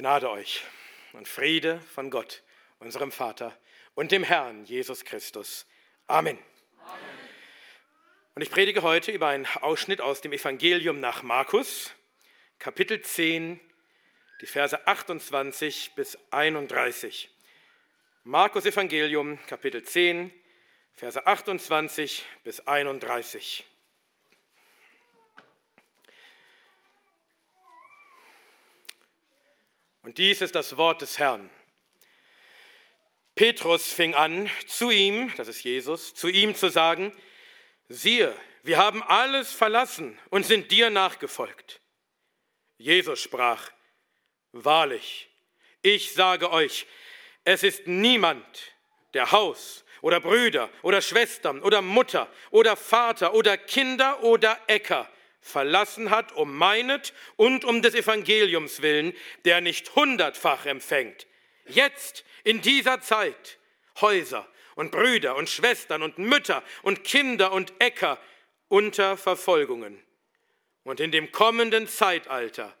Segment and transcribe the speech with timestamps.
[0.00, 0.62] Gnade euch
[1.12, 2.42] und Friede von Gott,
[2.78, 3.54] unserem Vater
[3.94, 5.66] und dem Herrn Jesus Christus.
[6.06, 6.38] Amen.
[6.86, 7.00] Amen.
[8.34, 11.90] Und ich predige heute über einen Ausschnitt aus dem Evangelium nach Markus,
[12.58, 13.60] Kapitel 10,
[14.40, 17.28] die Verse 28 bis 31.
[18.24, 20.32] Markus Evangelium, Kapitel 10,
[20.94, 23.66] Verse 28 bis 31.
[30.02, 31.50] Und dies ist das Wort des Herrn.
[33.34, 37.12] Petrus fing an, zu ihm, das ist Jesus, zu ihm zu sagen,
[37.88, 41.80] siehe, wir haben alles verlassen und sind dir nachgefolgt.
[42.76, 43.70] Jesus sprach,
[44.52, 45.30] wahrlich,
[45.82, 46.86] ich sage euch,
[47.44, 48.44] es ist niemand,
[49.14, 56.10] der Haus oder Brüder oder Schwestern oder Mutter oder Vater oder Kinder oder Äcker verlassen
[56.10, 61.26] hat, um meinet und um des Evangeliums willen, der nicht hundertfach empfängt.
[61.66, 63.58] Jetzt, in dieser Zeit,
[64.00, 68.18] Häuser und Brüder und Schwestern und Mütter und Kinder und Äcker
[68.68, 70.02] unter Verfolgungen
[70.84, 72.76] und in dem kommenden Zeitalter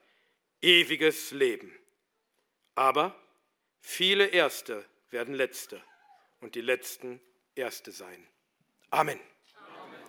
[0.62, 1.76] ewiges Leben.
[2.74, 3.14] Aber
[3.80, 5.82] viele Erste werden Letzte
[6.40, 7.20] und die Letzten
[7.54, 8.26] Erste sein.
[8.90, 9.20] Amen.
[9.56, 10.00] Amen.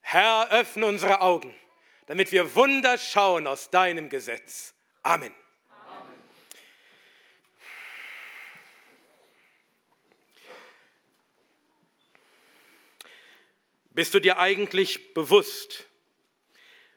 [0.00, 1.54] Herr, öffne unsere Augen
[2.06, 4.74] damit wir Wunder schauen aus deinem Gesetz.
[5.02, 5.34] Amen.
[5.88, 6.22] Amen.
[13.90, 15.86] Bist du dir eigentlich bewusst,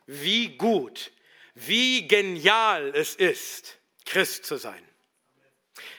[0.05, 1.11] wie gut,
[1.53, 4.83] wie genial es ist, Christ zu sein?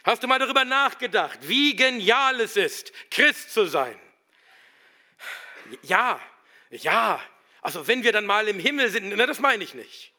[0.05, 3.99] Hast du mal darüber nachgedacht, wie genial es ist, Christ zu sein?
[5.83, 6.21] Ja,
[6.71, 7.21] ja,
[7.63, 10.13] also wenn wir dann mal im Himmel sind, na, das meine ich nicht.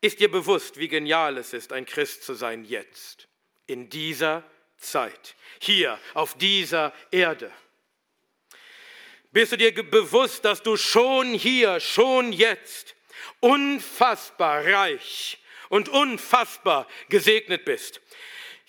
[0.00, 3.28] Ist dir bewusst, wie genial es ist, ein Christ zu sein jetzt,
[3.66, 4.44] in dieser
[4.76, 7.52] Zeit, hier auf dieser Erde?
[9.32, 12.94] Bist du dir bewusst, dass du schon hier, schon jetzt
[13.40, 18.00] unfassbar reich und unfassbar gesegnet bist?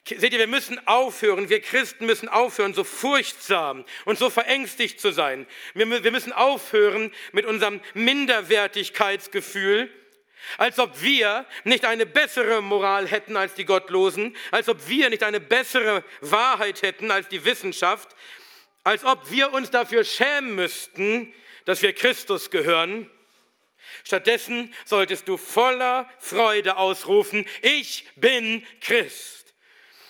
[0.05, 5.11] Seht ihr, wir müssen aufhören, wir Christen müssen aufhören, so furchtsam und so verängstigt zu
[5.11, 5.45] sein.
[5.73, 9.91] Wir, wir müssen aufhören mit unserem Minderwertigkeitsgefühl,
[10.57, 15.23] als ob wir nicht eine bessere Moral hätten als die Gottlosen, als ob wir nicht
[15.23, 18.15] eine bessere Wahrheit hätten als die Wissenschaft,
[18.83, 21.33] als ob wir uns dafür schämen müssten,
[21.65, 23.09] dass wir Christus gehören.
[24.03, 29.48] Stattdessen solltest du voller Freude ausrufen, ich bin Christ.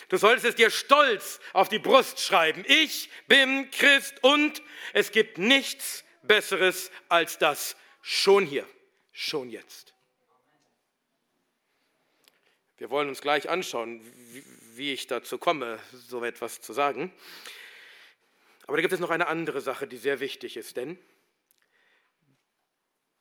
[0.10, 2.66] Du solltest es dir stolz auf die Brust schreiben.
[2.68, 4.62] Ich bin Christ und
[4.94, 7.76] es gibt nichts Besseres als das.
[8.02, 8.68] Schon hier,
[9.12, 9.94] schon jetzt.
[12.78, 14.02] Wir wollen uns gleich anschauen,
[14.74, 17.14] wie ich dazu komme, so etwas zu sagen.
[18.66, 20.98] Aber da gibt es noch eine andere Sache, die sehr wichtig ist, denn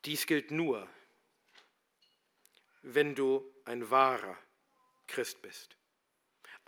[0.05, 0.89] dies gilt nur,
[2.83, 4.39] wenn du ein wahrer
[5.07, 5.79] Christ bist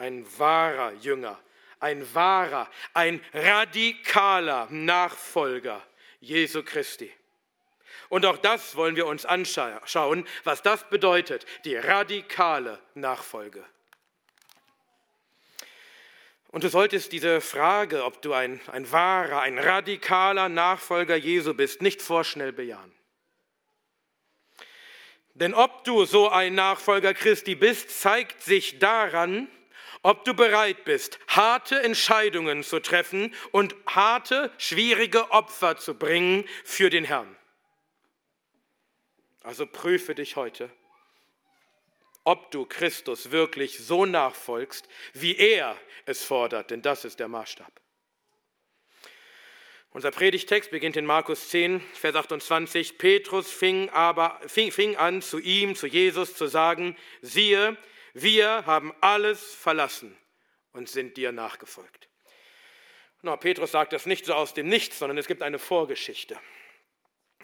[0.00, 1.38] ein wahrer Jünger,
[1.78, 5.84] ein wahrer, ein radikaler Nachfolger
[6.20, 7.12] Jesu Christi.
[8.08, 13.64] Und auch das wollen wir uns anschauen, was das bedeutet, die radikale Nachfolge.
[16.48, 21.80] Und du solltest diese Frage, ob du ein, ein wahrer, ein radikaler Nachfolger Jesu bist,
[21.80, 22.92] nicht vorschnell bejahen.
[25.34, 29.48] Denn ob du so ein Nachfolger Christi bist, zeigt sich daran,
[30.02, 36.90] ob du bereit bist, harte Entscheidungen zu treffen und harte, schwierige Opfer zu bringen für
[36.90, 37.36] den Herrn.
[39.42, 40.70] Also prüfe dich heute,
[42.24, 47.80] ob du Christus wirklich so nachfolgst, wie er es fordert, denn das ist der Maßstab.
[49.92, 52.96] Unser Predigtext beginnt in Markus 10, Vers 28.
[52.96, 57.76] Petrus fing, aber, fing, fing an, zu ihm, zu Jesus zu sagen, siehe,
[58.14, 60.16] wir haben alles verlassen
[60.72, 62.08] und sind dir nachgefolgt.
[63.22, 66.38] Na, Petrus sagt das nicht so aus dem Nichts, sondern es gibt eine Vorgeschichte.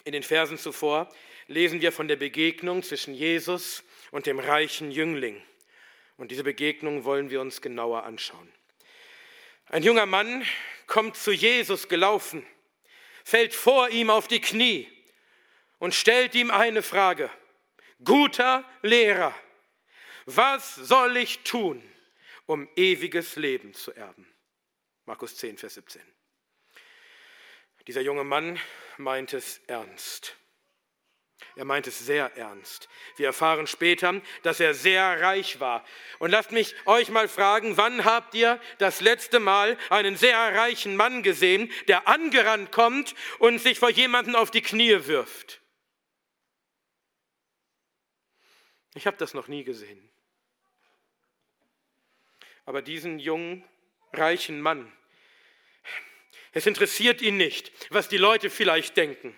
[0.04, 1.08] In den Versen zuvor
[1.46, 5.42] lesen wir von der Begegnung zwischen Jesus und dem reichen Jüngling.
[6.16, 8.50] Und diese Begegnung wollen wir uns genauer anschauen.
[9.66, 10.44] Ein junger Mann
[10.86, 12.46] kommt zu Jesus gelaufen,
[13.24, 14.88] fällt vor ihm auf die Knie
[15.78, 17.30] und stellt ihm eine Frage.
[18.02, 19.34] Guter Lehrer,
[20.26, 21.82] was soll ich tun,
[22.46, 24.26] um ewiges Leben zu erben?
[25.06, 26.02] Markus 10, Vers 17.
[27.86, 28.58] Dieser junge Mann
[28.98, 30.36] meint es ernst.
[31.54, 32.88] Er meint es sehr ernst.
[33.16, 35.84] Wir erfahren später, dass er sehr reich war.
[36.18, 40.96] Und lasst mich euch mal fragen, wann habt ihr das letzte Mal einen sehr reichen
[40.96, 45.62] Mann gesehen, der angerannt kommt und sich vor jemanden auf die Knie wirft?
[48.94, 50.10] Ich habe das noch nie gesehen.
[52.66, 53.64] Aber diesen jungen,
[54.12, 54.92] reichen Mann,
[56.52, 59.36] es interessiert ihn nicht, was die Leute vielleicht denken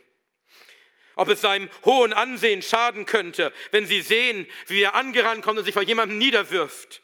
[1.19, 5.65] ob es seinem hohen Ansehen schaden könnte, wenn sie sehen, wie er angerannt kommt und
[5.65, 7.03] sich vor jemandem niederwirft.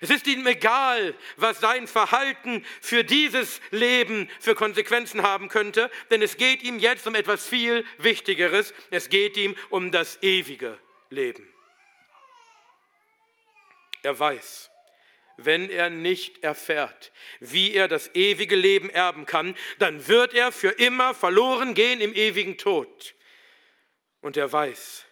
[0.00, 6.22] Es ist ihm egal, was sein Verhalten für dieses Leben für Konsequenzen haben könnte, denn
[6.22, 8.72] es geht ihm jetzt um etwas viel Wichtigeres.
[8.90, 10.78] Es geht ihm um das ewige
[11.10, 11.46] Leben.
[14.02, 14.69] Er weiß,
[15.44, 20.70] wenn er nicht erfährt, wie er das ewige Leben erben kann, dann wird er für
[20.70, 23.14] immer verloren gehen im ewigen Tod.
[24.20, 25.06] Und er weiß,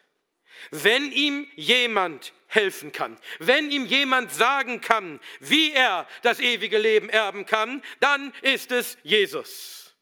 [0.71, 7.09] wenn ihm jemand helfen kann, wenn ihm jemand sagen kann, wie er das ewige Leben
[7.09, 9.97] erben kann, dann ist es Jesus.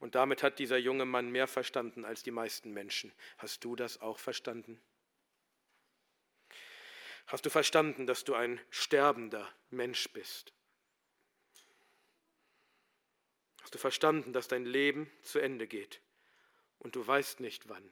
[0.00, 3.12] Und damit hat dieser junge Mann mehr verstanden als die meisten Menschen.
[3.36, 4.80] Hast du das auch verstanden?
[7.28, 10.52] Hast du verstanden, dass du ein sterbender Mensch bist?
[13.60, 16.00] Hast du verstanden, dass dein Leben zu Ende geht
[16.78, 17.86] und du weißt nicht wann?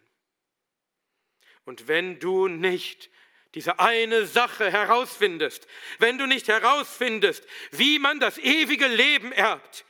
[1.67, 3.11] Und wenn du nicht
[3.55, 5.67] diese eine Sache herausfindest,
[5.99, 9.85] wenn du nicht herausfindest, wie man das ewige Leben erbt,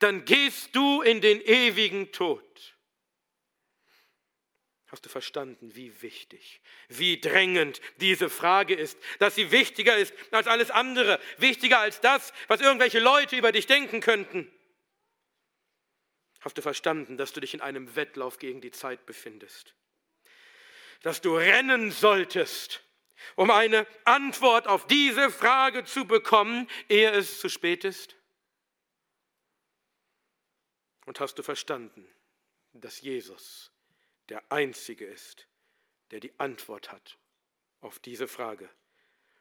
[0.00, 2.42] dann gehst du in den ewigen Tod.
[4.94, 10.46] Hast du verstanden, wie wichtig, wie drängend diese Frage ist, dass sie wichtiger ist als
[10.46, 14.48] alles andere, wichtiger als das, was irgendwelche Leute über dich denken könnten?
[16.42, 19.74] Hast du verstanden, dass du dich in einem Wettlauf gegen die Zeit befindest?
[21.02, 22.84] Dass du rennen solltest,
[23.34, 28.14] um eine Antwort auf diese Frage zu bekommen, ehe es zu spät ist?
[31.04, 32.06] Und hast du verstanden,
[32.74, 33.73] dass Jesus
[34.28, 35.48] der Einzige ist,
[36.10, 37.18] der die Antwort hat
[37.80, 38.68] auf diese Frage,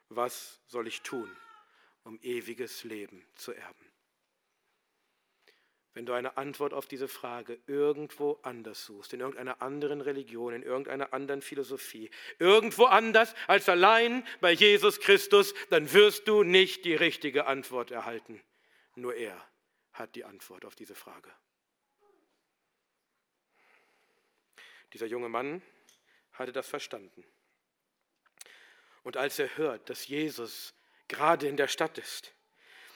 [0.10, 1.30] was soll ich tun,
[2.04, 3.94] um ewiges Leben zu erben?
[5.94, 10.64] Wenn du eine Antwort auf diese Frage irgendwo anders suchst, in irgendeiner anderen Religion, in
[10.64, 12.10] irgendeiner anderen Philosophie,
[12.40, 18.42] irgendwo anders als allein bei Jesus Christus, dann wirst du nicht die richtige Antwort erhalten.
[18.96, 19.40] Nur er
[19.92, 21.32] hat die Antwort auf diese Frage.
[24.94, 25.62] Dieser junge Mann
[26.34, 27.24] hatte das verstanden.
[29.04, 30.74] Und als er hört, dass Jesus
[31.08, 32.34] gerade in der Stadt ist,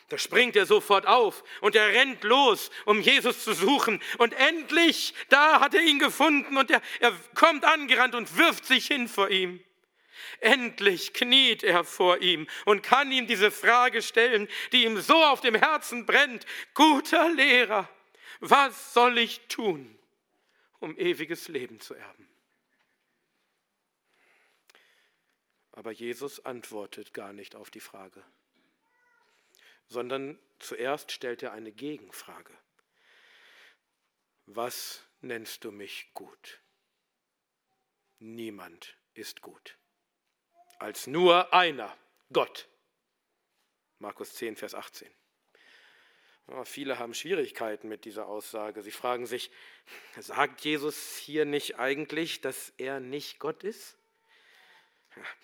[0.10, 4.02] da springt er sofort auf und er rennt los, um Jesus zu suchen.
[4.18, 8.88] Und endlich, da hat er ihn gefunden und er, er kommt angerannt und wirft sich
[8.88, 9.62] hin vor ihm.
[10.40, 15.42] Endlich kniet er vor ihm und kann ihm diese Frage stellen, die ihm so auf
[15.42, 16.46] dem Herzen brennt.
[16.74, 17.90] Guter Lehrer,
[18.40, 19.97] was soll ich tun,
[20.80, 22.30] um ewiges Leben zu erben.
[25.72, 28.24] Aber Jesus antwortet gar nicht auf die Frage,
[29.88, 32.58] sondern zuerst stellt er eine Gegenfrage.
[34.48, 36.62] Was nennst du mich gut?
[38.20, 39.78] Niemand ist gut,
[40.80, 41.96] als nur einer,
[42.34, 42.68] Gott.
[44.00, 45.12] Markus 10, Vers 18.
[46.64, 48.82] Viele haben Schwierigkeiten mit dieser Aussage.
[48.82, 49.52] Sie fragen sich,
[50.18, 53.98] sagt Jesus hier nicht eigentlich, dass er nicht Gott ist?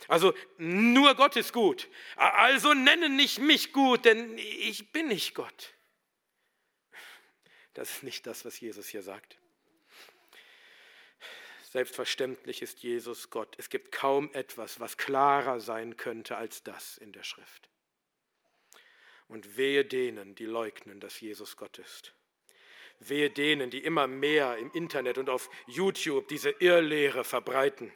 [0.07, 1.89] Also nur Gott ist gut.
[2.15, 5.73] Also nenne nicht mich gut, denn ich bin nicht Gott.
[7.73, 9.37] Das ist nicht das, was Jesus hier sagt.
[11.71, 13.55] Selbstverständlich ist Jesus Gott.
[13.57, 17.67] Es gibt kaum etwas, was klarer sein könnte als das in der Schrift.
[19.27, 22.13] Und wehe denen, die leugnen, dass Jesus Gott ist.
[22.99, 27.91] Wehe denen, die immer mehr im Internet und auf YouTube diese Irrlehre verbreiten.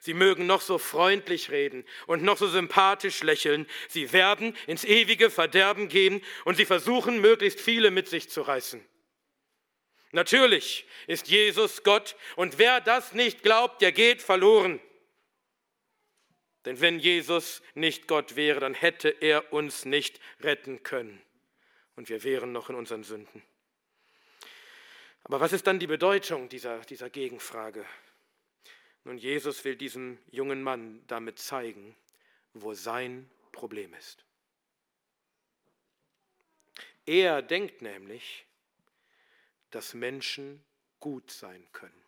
[0.00, 3.66] Sie mögen noch so freundlich reden und noch so sympathisch lächeln.
[3.88, 8.84] Sie werden ins ewige Verderben gehen und sie versuchen, möglichst viele mit sich zu reißen.
[10.12, 14.78] Natürlich ist Jesus Gott und wer das nicht glaubt, der geht verloren.
[16.64, 21.20] Denn wenn Jesus nicht Gott wäre, dann hätte er uns nicht retten können.
[21.96, 23.42] Und wir wären noch in unseren Sünden.
[25.24, 27.84] Aber was ist dann die Bedeutung dieser, dieser Gegenfrage?
[29.04, 31.96] Nun, Jesus will diesem jungen Mann damit zeigen,
[32.54, 34.24] wo sein Problem ist.
[37.04, 38.44] Er denkt nämlich,
[39.70, 40.64] dass Menschen
[41.00, 42.01] gut sein können.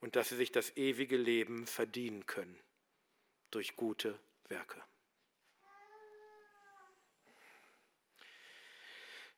[0.00, 2.58] Und dass sie sich das ewige Leben verdienen können
[3.50, 4.82] durch gute Werke.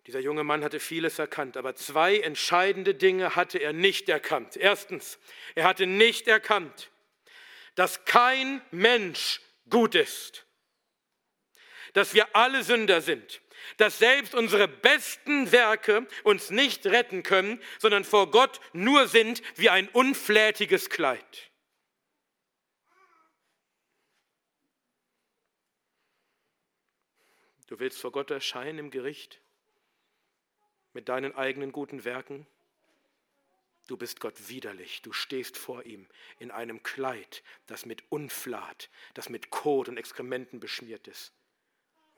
[0.06, 4.56] Dieser junge Mann hatte vieles erkannt, aber zwei entscheidende Dinge hatte er nicht erkannt.
[4.56, 5.18] Erstens,
[5.54, 6.90] er hatte nicht erkannt,
[7.74, 10.46] dass kein Mensch gut ist,
[11.92, 13.40] dass wir alle Sünder sind,
[13.76, 19.70] dass selbst unsere besten Werke uns nicht retten können, sondern vor Gott nur sind wie
[19.70, 21.50] ein unflätiges Kleid.
[27.66, 29.40] Du willst vor Gott erscheinen im Gericht?
[30.92, 32.46] mit deinen eigenen guten Werken?
[33.86, 35.02] Du bist Gott widerlich.
[35.02, 40.60] Du stehst vor ihm in einem Kleid, das mit Unflat, das mit Kot und Exkrementen
[40.60, 41.32] beschmiert ist.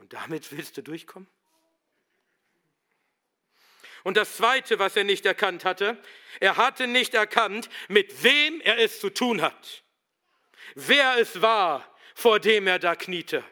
[0.02, 1.28] Und damit willst du durchkommen?
[4.02, 5.96] Und das Zweite, was er nicht erkannt hatte,
[6.40, 9.84] er hatte nicht erkannt, mit wem er es zu tun hat.
[10.74, 13.44] Wer es war, vor dem er da kniete.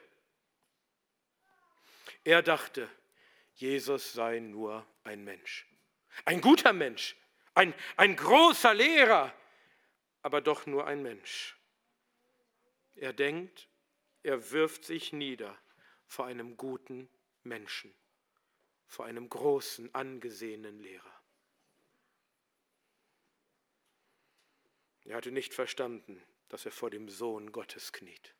[2.24, 2.90] Er dachte,
[3.54, 5.68] Jesus sei nur ein Mensch.
[6.24, 7.14] Ein guter Mensch,
[7.54, 9.32] ein, ein großer Lehrer,
[10.22, 11.56] aber doch nur ein Mensch.
[12.96, 13.68] Er denkt,
[14.24, 15.56] er wirft sich nieder
[16.10, 17.08] vor einem guten
[17.44, 17.94] Menschen,
[18.88, 21.22] vor einem großen, angesehenen Lehrer.
[25.04, 28.34] Er hatte nicht verstanden, dass er vor dem Sohn Gottes kniet.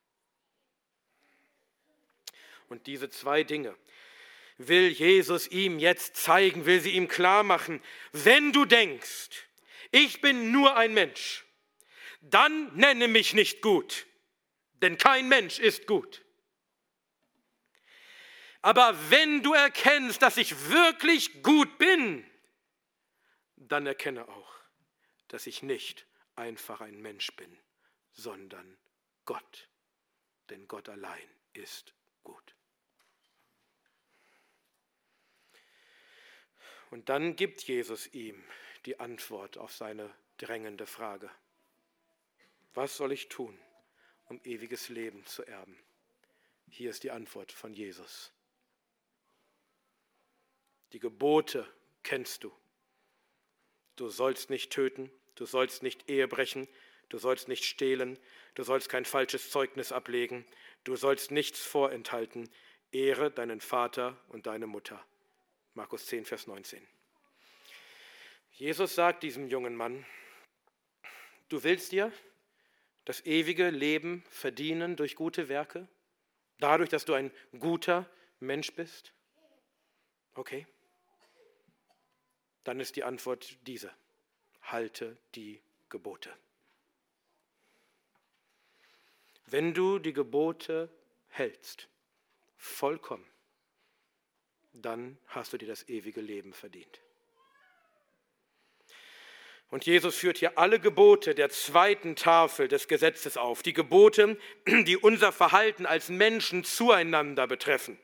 [2.68, 3.76] Und diese zwei Dinge,
[4.58, 7.80] will Jesus ihm jetzt zeigen, will sie ihm klar machen.
[8.10, 9.46] Wenn du denkst,
[9.92, 11.46] ich bin nur ein Mensch,
[12.20, 14.08] dann nenne mich nicht gut,
[14.82, 16.24] denn kein Mensch ist gut.
[18.62, 22.28] Aber wenn du erkennst, dass ich wirklich gut bin,
[23.56, 24.54] dann erkenne auch,
[25.28, 27.58] dass ich nicht einfach ein Mensch bin,
[28.12, 28.76] sondern
[29.24, 29.68] Gott.
[30.50, 32.54] Denn Gott allein ist gut.
[36.90, 38.42] Und dann gibt Jesus ihm
[38.84, 41.30] die Antwort auf seine drängende Frage.
[42.74, 43.58] Was soll ich tun,
[44.26, 45.78] um ewiges Leben zu erben?
[46.68, 48.32] Hier ist die Antwort von Jesus.
[50.92, 51.66] Die Gebote
[52.02, 52.52] kennst du.
[53.96, 56.68] Du sollst nicht töten, du sollst nicht Ehe brechen,
[57.08, 58.18] du sollst nicht stehlen,
[58.54, 60.44] du sollst kein falsches Zeugnis ablegen,
[60.84, 62.48] du sollst nichts vorenthalten.
[62.92, 65.04] Ehre deinen Vater und deine Mutter.
[65.74, 66.84] Markus 10, Vers 19.
[68.52, 70.04] Jesus sagt diesem jungen Mann,
[71.48, 72.12] du willst dir
[73.04, 75.86] das ewige Leben verdienen durch gute Werke,
[76.58, 79.12] dadurch, dass du ein guter Mensch bist?
[80.34, 80.66] Okay.
[82.64, 83.92] Dann ist die Antwort diese,
[84.62, 86.30] halte die Gebote.
[89.46, 90.88] Wenn du die Gebote
[91.28, 91.88] hältst,
[92.56, 93.26] vollkommen,
[94.72, 97.00] dann hast du dir das ewige Leben verdient.
[99.70, 104.36] Und Jesus führt hier alle Gebote der zweiten Tafel des Gesetzes auf, die Gebote,
[104.66, 107.98] die unser Verhalten als Menschen zueinander betreffen.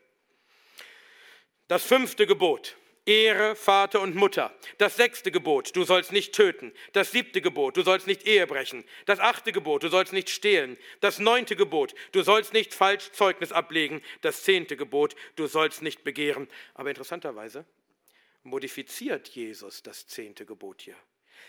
[1.67, 4.53] Das fünfte Gebot, Ehre Vater und Mutter.
[4.77, 6.73] Das sechste Gebot, du sollst nicht töten.
[6.91, 8.83] Das siebte Gebot, du sollst nicht Ehe brechen.
[9.05, 10.77] Das achte Gebot, du sollst nicht stehlen.
[10.99, 14.01] Das neunte Gebot, du sollst nicht falsch Zeugnis ablegen.
[14.21, 16.49] Das zehnte Gebot, du sollst nicht begehren.
[16.73, 17.65] Aber interessanterweise
[18.43, 20.95] modifiziert Jesus das zehnte Gebot hier.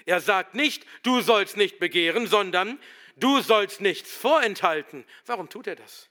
[0.07, 2.79] Er sagt nicht, du sollst nicht begehren, sondern
[3.17, 5.05] du sollst nichts vorenthalten.
[5.27, 6.09] Warum tut er das?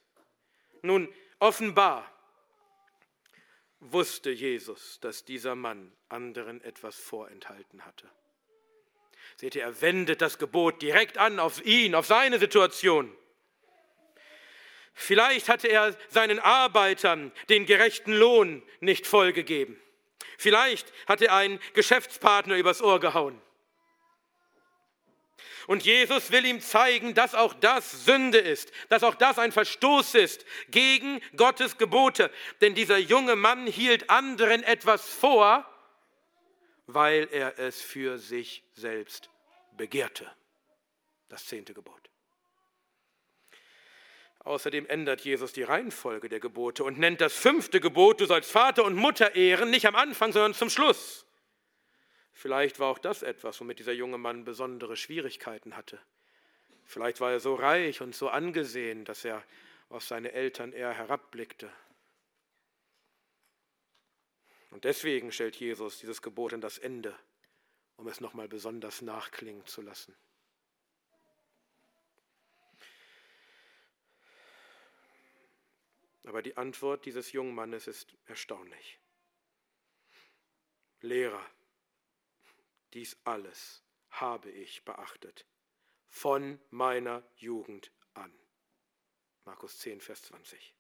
[0.82, 1.08] Nun,
[1.40, 2.12] offenbar
[3.80, 8.10] wusste Jesus, dass dieser Mann anderen etwas vorenthalten hatte.
[9.36, 13.16] Seht ihr, er wendet das Gebot direkt an auf ihn, auf seine Situation.
[14.94, 19.80] Vielleicht hatte er seinen Arbeitern den gerechten Lohn nicht vollgegeben.
[20.40, 23.40] Vielleicht hatte er einen Geschäftspartner übers Ohr gehauen.
[25.68, 30.16] Und Jesus will ihm zeigen, dass auch das Sünde ist, dass auch das ein Verstoß
[30.16, 32.32] ist gegen Gottes Gebote.
[32.62, 35.70] Denn dieser junge Mann hielt anderen etwas vor,
[36.88, 39.30] weil er es für sich selbst
[39.76, 40.32] begehrte.
[41.28, 42.10] Das zehnte Gebot.
[44.40, 48.86] Außerdem ändert Jesus die Reihenfolge der Gebote und nennt das fünfte Gebot, du sollst Vater
[48.86, 51.27] und Mutter ehren, nicht am Anfang, sondern zum Schluss.
[52.38, 56.00] Vielleicht war auch das etwas, womit dieser junge Mann besondere Schwierigkeiten hatte.
[56.86, 59.44] Vielleicht war er so reich und so angesehen, dass er
[59.90, 61.74] auf seine Eltern eher herabblickte.
[64.70, 67.18] Und deswegen stellt Jesus dieses Gebot an das Ende,
[67.96, 70.16] um es nochmal besonders nachklingen zu lassen.
[76.26, 79.00] Aber die Antwort dieses jungen Mannes ist erstaunlich.
[81.02, 81.44] Lehrer,
[82.94, 85.46] dies alles habe ich beachtet,
[86.08, 88.34] von meiner Jugend an.
[89.46, 90.74] Markus 10, Vers 20.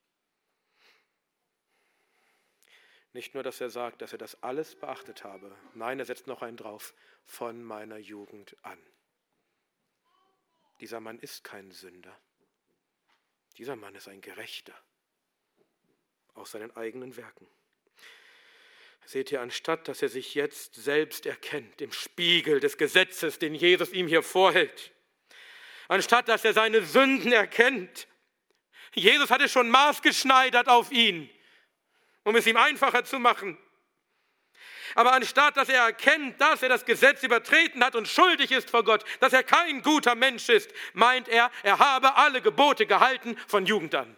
[3.13, 6.41] Nicht nur, dass er sagt, dass er das alles beachtet habe, nein, er setzt noch
[6.41, 8.79] einen drauf, von meiner Jugend an.
[10.79, 12.15] Dieser Mann ist kein Sünder.
[13.57, 14.75] Dieser Mann ist ein Gerechter
[16.35, 17.47] aus seinen eigenen Werken.
[19.07, 23.93] Seht ihr, anstatt dass er sich jetzt selbst erkennt im Spiegel des Gesetzes, den Jesus
[23.93, 24.91] ihm hier vorhält,
[25.87, 28.05] anstatt dass er seine Sünden erkennt,
[28.93, 31.29] Jesus hatte schon maßgeschneidert auf ihn,
[32.25, 33.57] um es ihm einfacher zu machen.
[34.93, 38.83] Aber anstatt dass er erkennt, dass er das Gesetz übertreten hat und schuldig ist vor
[38.83, 43.65] Gott, dass er kein guter Mensch ist, meint er, er habe alle Gebote gehalten von
[43.65, 44.17] Jugend an.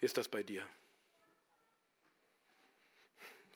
[0.00, 0.66] Wie ist das bei dir?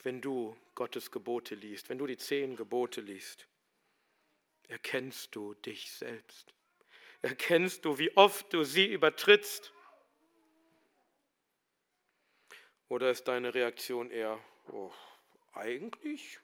[0.03, 3.49] Wenn du Gottes Gebote liest, wenn du die zehn Gebote liest,
[4.69, 6.53] erkennst du dich selbst.
[7.23, 9.73] Erkennst du, wie oft du sie übertrittst?
[12.89, 14.93] Oder ist deine Reaktion eher, oh,
[15.55, 16.39] eigentlich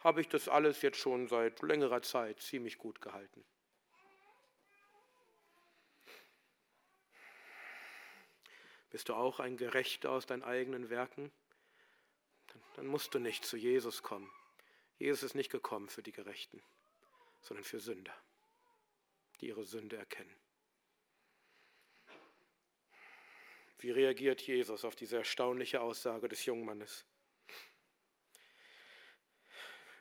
[0.00, 3.44] habe ich das alles jetzt schon seit längerer Zeit ziemlich gut gehalten?
[8.94, 11.32] Bist du auch ein Gerechter aus deinen eigenen Werken?
[12.76, 14.30] Dann musst du nicht zu Jesus kommen.
[15.00, 16.62] Jesus ist nicht gekommen für die Gerechten,
[17.42, 18.14] sondern für Sünder,
[19.40, 20.32] die ihre Sünde erkennen.
[23.78, 27.04] Wie reagiert Jesus auf diese erstaunliche Aussage des jungen Mannes?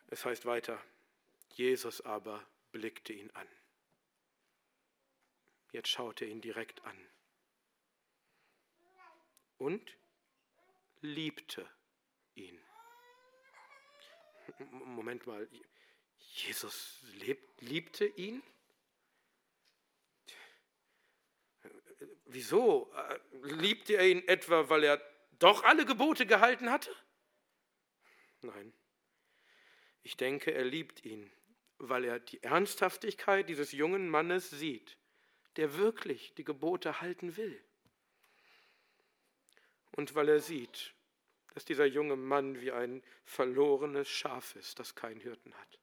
[0.05, 0.79] Es heißt weiter,
[1.55, 3.47] Jesus aber blickte ihn an.
[5.71, 7.07] Jetzt schaut er ihn direkt an
[9.63, 9.97] und
[10.99, 11.65] liebte
[12.35, 12.59] ihn.
[14.59, 15.47] Moment mal,
[16.17, 18.43] Jesus lebt, liebte ihn?
[22.25, 22.93] Wieso?
[23.43, 25.01] Liebte er ihn etwa, weil er
[25.39, 26.93] doch alle Gebote gehalten hatte?
[28.41, 28.73] Nein.
[30.01, 31.31] Ich denke, er liebt ihn,
[31.77, 34.97] weil er die Ernsthaftigkeit dieses jungen Mannes sieht,
[35.55, 37.63] der wirklich die Gebote halten will
[39.95, 40.93] und weil er sieht,
[41.53, 45.79] dass dieser junge Mann wie ein verlorenes Schaf ist, das keinen Hirten hat.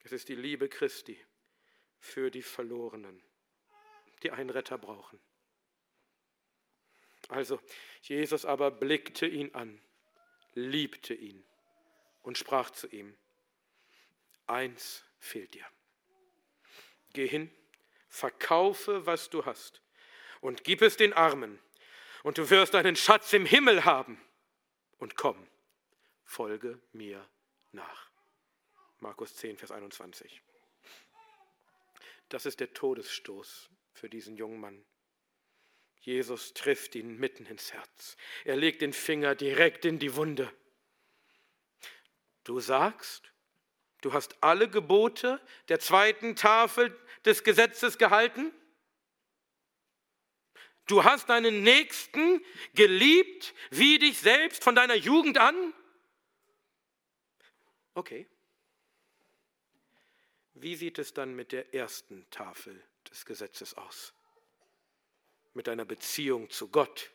[0.00, 1.20] Es ist die Liebe Christi
[1.98, 3.22] für die Verlorenen,
[4.22, 5.20] die einen Retter brauchen.
[7.28, 7.60] Also,
[8.02, 9.82] Jesus aber blickte ihn an,
[10.54, 11.44] liebte ihn
[12.22, 13.16] und sprach zu ihm,
[14.46, 15.66] eins fehlt dir.
[17.12, 17.50] Geh hin,
[18.08, 19.82] verkaufe, was du hast,
[20.40, 21.58] und gib es den Armen,
[22.26, 24.20] und du wirst einen Schatz im Himmel haben.
[24.98, 25.46] Und komm,
[26.24, 27.24] folge mir
[27.70, 28.10] nach.
[28.98, 30.42] Markus 10, Vers 21.
[32.28, 34.84] Das ist der Todesstoß für diesen jungen Mann.
[36.00, 38.16] Jesus trifft ihn mitten ins Herz.
[38.44, 40.52] Er legt den Finger direkt in die Wunde.
[42.42, 43.30] Du sagst,
[44.00, 46.92] du hast alle Gebote der zweiten Tafel
[47.24, 48.52] des Gesetzes gehalten?
[50.86, 52.44] Du hast deinen Nächsten
[52.74, 55.74] geliebt wie dich selbst von deiner Jugend an?
[57.94, 58.28] Okay.
[60.54, 64.14] Wie sieht es dann mit der ersten Tafel des Gesetzes aus?
[65.54, 67.10] Mit deiner Beziehung zu Gott?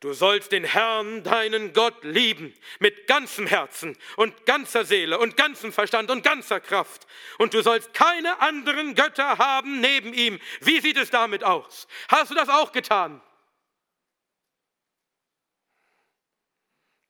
[0.00, 5.72] Du sollst den Herrn, deinen Gott, lieben mit ganzem Herzen und ganzer Seele und ganzem
[5.72, 7.06] Verstand und ganzer Kraft.
[7.38, 10.40] Und du sollst keine anderen Götter haben neben ihm.
[10.60, 11.88] Wie sieht es damit aus?
[12.08, 13.22] Hast du das auch getan?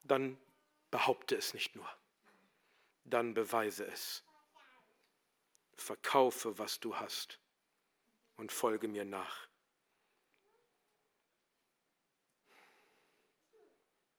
[0.05, 0.39] Dann
[0.91, 1.89] behaupte es nicht nur,
[3.05, 4.23] dann beweise es.
[5.77, 7.41] Verkaufe, was du hast
[8.37, 9.49] und folge mir nach.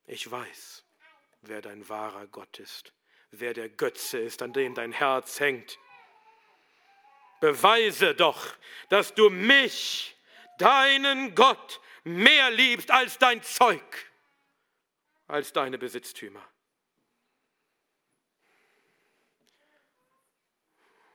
[0.07, 0.83] Ich weiß,
[1.41, 2.93] wer dein wahrer Gott ist,
[3.31, 5.79] wer der Götze ist, an dem dein Herz hängt.
[7.39, 8.55] Beweise doch,
[8.89, 10.15] dass du mich,
[10.57, 14.11] deinen Gott, mehr liebst als dein Zeug,
[15.27, 16.47] als deine Besitztümer.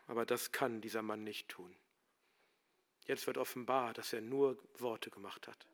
[0.08, 1.76] Aber das kann dieser Mann nicht tun.
[3.06, 5.66] Jetzt wird offenbar, dass er nur Worte gemacht hat,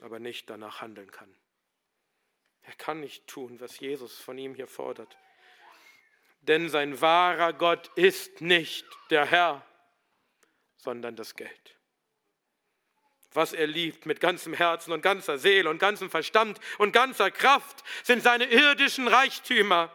[0.00, 1.34] aber nicht danach handeln kann.
[2.66, 5.16] Er kann nicht tun, was Jesus von ihm hier fordert.
[6.40, 9.64] Denn sein wahrer Gott ist nicht der Herr,
[10.76, 11.76] sondern das Geld.
[13.32, 17.84] Was er liebt mit ganzem Herzen und ganzer Seele und ganzem Verstand und ganzer Kraft,
[18.02, 19.92] sind seine irdischen Reichtümer.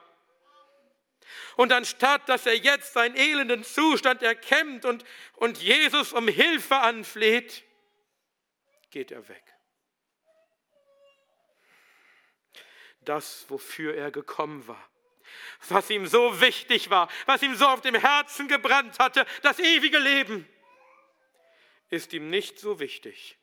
[1.57, 5.03] Und anstatt dass er jetzt seinen elenden Zustand erkennt und,
[5.35, 7.63] und Jesus um Hilfe anfleht,
[8.91, 9.43] geht er weg.
[13.01, 14.89] Das, wofür er gekommen war,
[15.69, 19.97] was ihm so wichtig war, was ihm so auf dem Herzen gebrannt hatte, das ewige
[19.97, 20.47] Leben,
[21.89, 23.37] ist ihm nicht so wichtig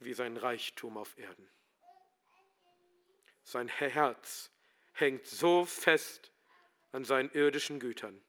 [0.00, 1.48] wie sein Reichtum auf Erden.
[3.42, 4.50] Sein Herz
[4.92, 6.32] hängt so fest
[6.92, 8.20] an seinen irdischen Gütern,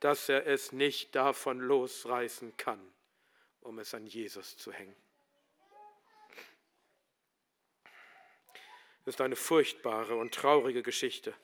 [0.00, 2.94] dass er es nicht davon losreißen kann,
[3.60, 4.96] um es an Jesus zu hängen.
[9.06, 11.34] Ist eine furchtbare und traurige Geschichte.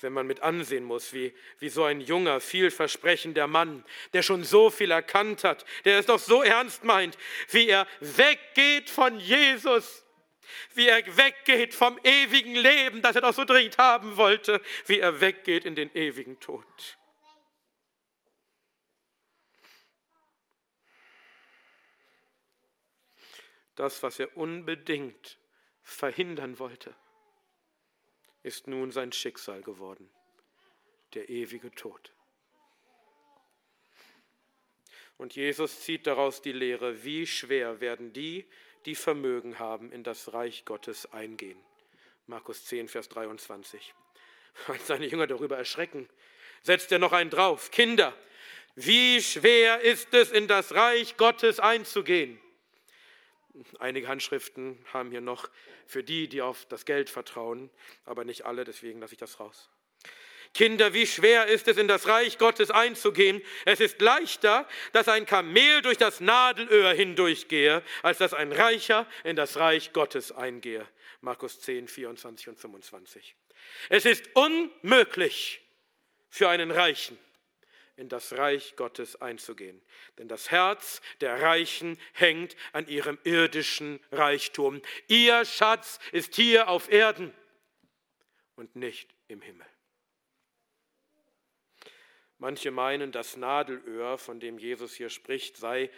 [0.00, 4.70] Wenn man mit ansehen muss, wie, wie so ein junger, vielversprechender Mann, der schon so
[4.70, 7.18] viel erkannt hat, der es doch so ernst meint,
[7.50, 10.04] wie er weggeht von Jesus
[10.74, 15.20] wie er weggeht vom ewigen Leben, das er doch so dringend haben wollte, wie er
[15.20, 16.64] weggeht in den ewigen Tod.
[23.74, 25.38] Das, was er unbedingt
[25.84, 26.94] verhindern wollte,
[28.42, 30.10] ist nun sein Schicksal geworden,
[31.14, 32.12] der ewige Tod.
[35.16, 38.44] Und Jesus zieht daraus die Lehre, wie schwer werden die,
[38.84, 41.58] die Vermögen haben, in das Reich Gottes eingehen.
[42.26, 43.94] Markus 10, Vers 23.
[44.66, 46.08] Als seine Jünger darüber erschrecken,
[46.62, 47.70] setzt er noch einen drauf.
[47.70, 48.16] Kinder,
[48.74, 52.40] wie schwer ist es, in das Reich Gottes einzugehen?
[53.78, 55.48] Einige Handschriften haben hier noch
[55.86, 57.70] für die, die auf das Geld vertrauen,
[58.04, 59.70] aber nicht alle, deswegen lasse ich das raus.
[60.54, 63.42] Kinder, wie schwer ist es, in das Reich Gottes einzugehen.
[63.64, 69.34] Es ist leichter, dass ein Kamel durch das Nadelöhr hindurchgehe, als dass ein Reicher in
[69.34, 70.86] das Reich Gottes eingehe.
[71.20, 73.34] Markus 10, 24 und 25.
[73.88, 75.60] Es ist unmöglich
[76.30, 77.18] für einen Reichen,
[77.96, 79.80] in das Reich Gottes einzugehen.
[80.18, 84.82] Denn das Herz der Reichen hängt an ihrem irdischen Reichtum.
[85.06, 87.32] Ihr Schatz ist hier auf Erden
[88.56, 89.66] und nicht im Himmel.
[92.38, 95.90] Manche meinen, das Nadelöhr, von dem Jesus hier spricht, sei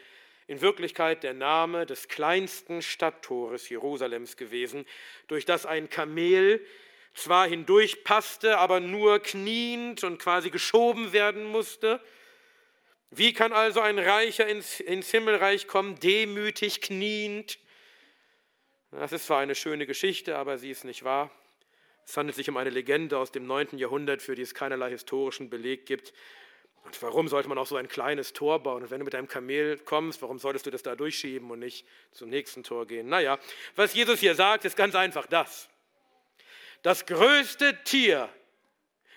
[0.46, 4.86] in Wirklichkeit der Name des kleinsten Stadttores Jerusalems gewesen,
[5.26, 6.64] durch das ein Kamel
[7.16, 12.00] zwar hindurchpasste, aber nur kniend und quasi geschoben werden musste.
[13.10, 17.58] Wie kann also ein Reicher ins, ins Himmelreich kommen, demütig kniend?
[18.90, 21.30] Das ist zwar eine schöne Geschichte, aber sie ist nicht wahr.
[22.04, 23.78] Es handelt sich um eine Legende aus dem 9.
[23.78, 26.12] Jahrhundert, für die es keinerlei historischen Beleg gibt.
[26.84, 28.84] Und warum sollte man auch so ein kleines Tor bauen?
[28.84, 31.84] Und wenn du mit deinem Kamel kommst, warum solltest du das da durchschieben und nicht
[32.12, 33.08] zum nächsten Tor gehen?
[33.08, 33.38] Naja,
[33.74, 35.68] was Jesus hier sagt, ist ganz einfach das.
[36.82, 38.32] Das größte Tier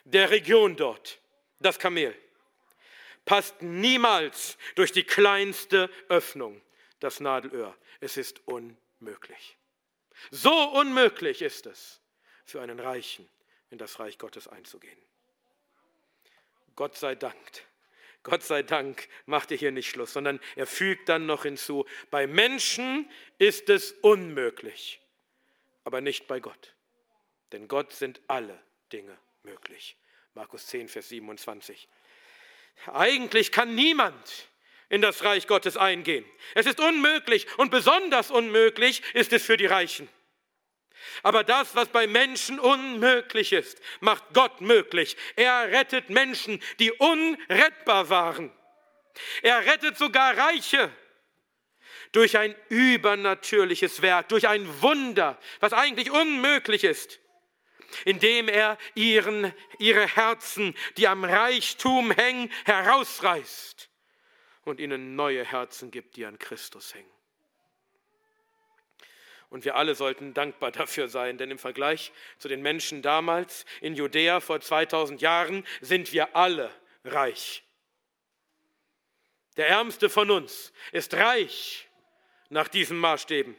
[0.05, 1.19] der Region dort,
[1.59, 2.15] das Kamel,
[3.25, 6.61] passt niemals durch die kleinste Öffnung,
[6.99, 7.77] das Nadelöhr.
[7.99, 9.57] Es ist unmöglich.
[10.31, 12.01] So unmöglich ist es
[12.45, 13.29] für einen Reichen
[13.69, 14.97] in das Reich Gottes einzugehen.
[16.75, 17.65] Gott sei Dank.
[18.23, 22.27] Gott sei Dank macht er hier nicht Schluss, sondern er fügt dann noch hinzu, bei
[22.27, 24.99] Menschen ist es unmöglich,
[25.83, 26.73] aber nicht bei Gott.
[27.51, 28.59] Denn Gott sind alle
[28.91, 29.97] Dinge möglich.
[30.33, 31.87] Markus 10, Vers 27.
[32.93, 34.49] Eigentlich kann niemand
[34.89, 36.25] in das Reich Gottes eingehen.
[36.55, 40.07] Es ist unmöglich und besonders unmöglich ist es für die Reichen.
[41.23, 45.15] Aber das, was bei Menschen unmöglich ist, macht Gott möglich.
[45.35, 48.51] Er rettet Menschen, die unrettbar waren.
[49.41, 50.91] Er rettet sogar Reiche
[52.11, 57.19] durch ein übernatürliches Werk, durch ein Wunder, was eigentlich unmöglich ist,
[58.05, 63.89] indem er ihren, ihre Herzen, die am Reichtum hängen, herausreißt
[64.65, 67.11] und ihnen neue Herzen gibt, die an Christus hängen.
[69.49, 73.95] Und wir alle sollten dankbar dafür sein, denn im Vergleich zu den Menschen damals in
[73.95, 76.71] Judäa vor 2000 Jahren sind wir alle
[77.03, 77.63] reich.
[79.57, 81.89] Der Ärmste von uns ist reich
[82.49, 83.55] nach diesen Maßstäben.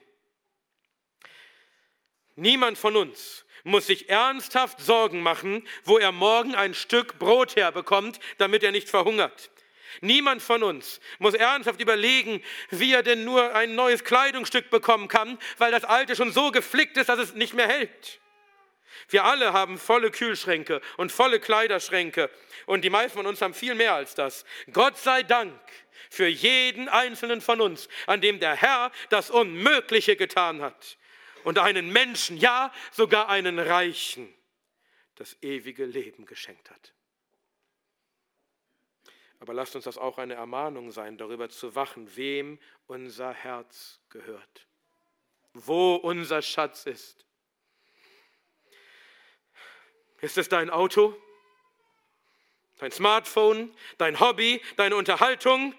[2.36, 8.20] Niemand von uns muss sich ernsthaft Sorgen machen, wo er morgen ein Stück Brot herbekommt,
[8.38, 9.50] damit er nicht verhungert.
[10.00, 15.38] Niemand von uns muss ernsthaft überlegen, wie er denn nur ein neues Kleidungsstück bekommen kann,
[15.58, 18.20] weil das alte schon so geflickt ist, dass es nicht mehr hält.
[19.08, 22.30] Wir alle haben volle Kühlschränke und volle Kleiderschränke
[22.66, 24.44] und die meisten von uns haben viel mehr als das.
[24.72, 25.58] Gott sei Dank
[26.08, 30.96] für jeden einzelnen von uns, an dem der Herr das Unmögliche getan hat
[31.44, 34.32] und einen Menschen, ja sogar einen Reichen,
[35.16, 36.94] das ewige Leben geschenkt hat.
[39.40, 44.66] Aber lasst uns das auch eine Ermahnung sein, darüber zu wachen, wem unser Herz gehört,
[45.54, 47.24] wo unser Schatz ist.
[50.20, 51.16] Ist es dein Auto,
[52.78, 55.74] dein Smartphone, dein Hobby, deine Unterhaltung?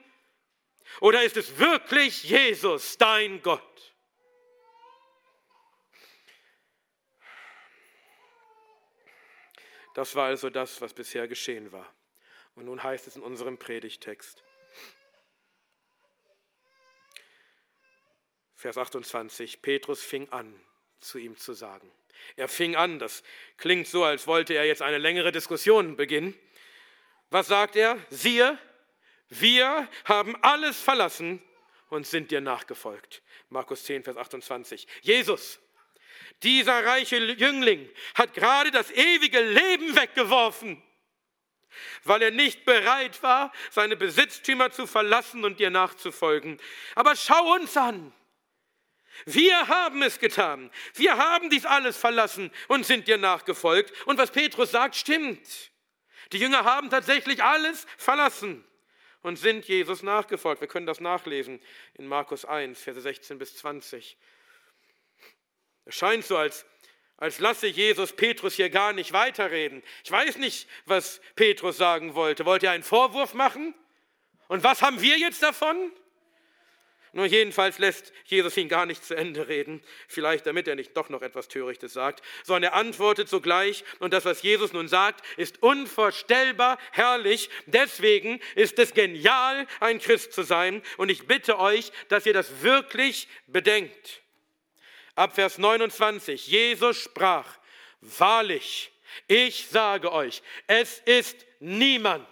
[1.00, 3.91] Oder ist es wirklich Jesus, dein Gott?
[9.94, 11.94] Das war also das, was bisher geschehen war.
[12.56, 14.44] Und nun heißt es in unserem Predigtext,
[18.56, 20.54] Vers 28, Petrus fing an,
[21.00, 21.92] zu ihm zu sagen.
[22.36, 23.24] Er fing an, das
[23.58, 26.38] klingt so, als wollte er jetzt eine längere Diskussion beginnen.
[27.32, 27.98] Was sagt er?
[28.12, 28.60] Siehe,
[29.30, 31.42] wir haben alles verlassen
[31.90, 33.24] und sind dir nachgefolgt.
[33.50, 34.88] Markus 10, Vers 28.
[35.02, 35.60] Jesus,
[36.44, 40.82] dieser reiche Jüngling, hat gerade das ewige Leben weggeworfen
[42.04, 46.60] weil er nicht bereit war, seine Besitztümer zu verlassen und dir nachzufolgen.
[46.96, 48.14] Aber schau uns an.
[49.26, 50.72] Wir haben es getan.
[50.96, 53.94] Wir haben dies alles verlassen und sind dir nachgefolgt.
[54.08, 55.72] Und was Petrus sagt, stimmt.
[56.32, 58.66] Die Jünger haben tatsächlich alles verlassen
[59.22, 60.62] und sind Jesus nachgefolgt.
[60.62, 61.62] Wir können das nachlesen
[61.96, 64.18] in Markus 1, Verse 16 bis 20.
[65.86, 66.66] Es scheint so, als
[67.22, 69.84] als lasse Jesus Petrus hier gar nicht weiterreden.
[70.04, 72.48] Ich weiß nicht, was Petrus sagen wollte.
[72.48, 73.76] Wollte er einen Vorwurf machen?
[74.48, 75.92] Und was haben wir jetzt davon?
[77.14, 81.10] Nur jedenfalls lässt Jesus ihn gar nicht zu Ende reden, vielleicht damit er nicht doch
[81.10, 85.62] noch etwas Törichtes sagt, sondern er antwortet sogleich und das, was Jesus nun sagt, ist
[85.62, 87.52] unvorstellbar herrlich.
[87.68, 92.64] Deswegen ist es genial, ein Christ zu sein und ich bitte euch, dass ihr das
[92.64, 94.21] wirklich bedenkt
[95.16, 96.48] ab Vers 29.
[96.48, 97.58] Jesus sprach,
[98.02, 98.92] wahrlich,
[99.28, 102.28] ich sage euch, es ist niemand,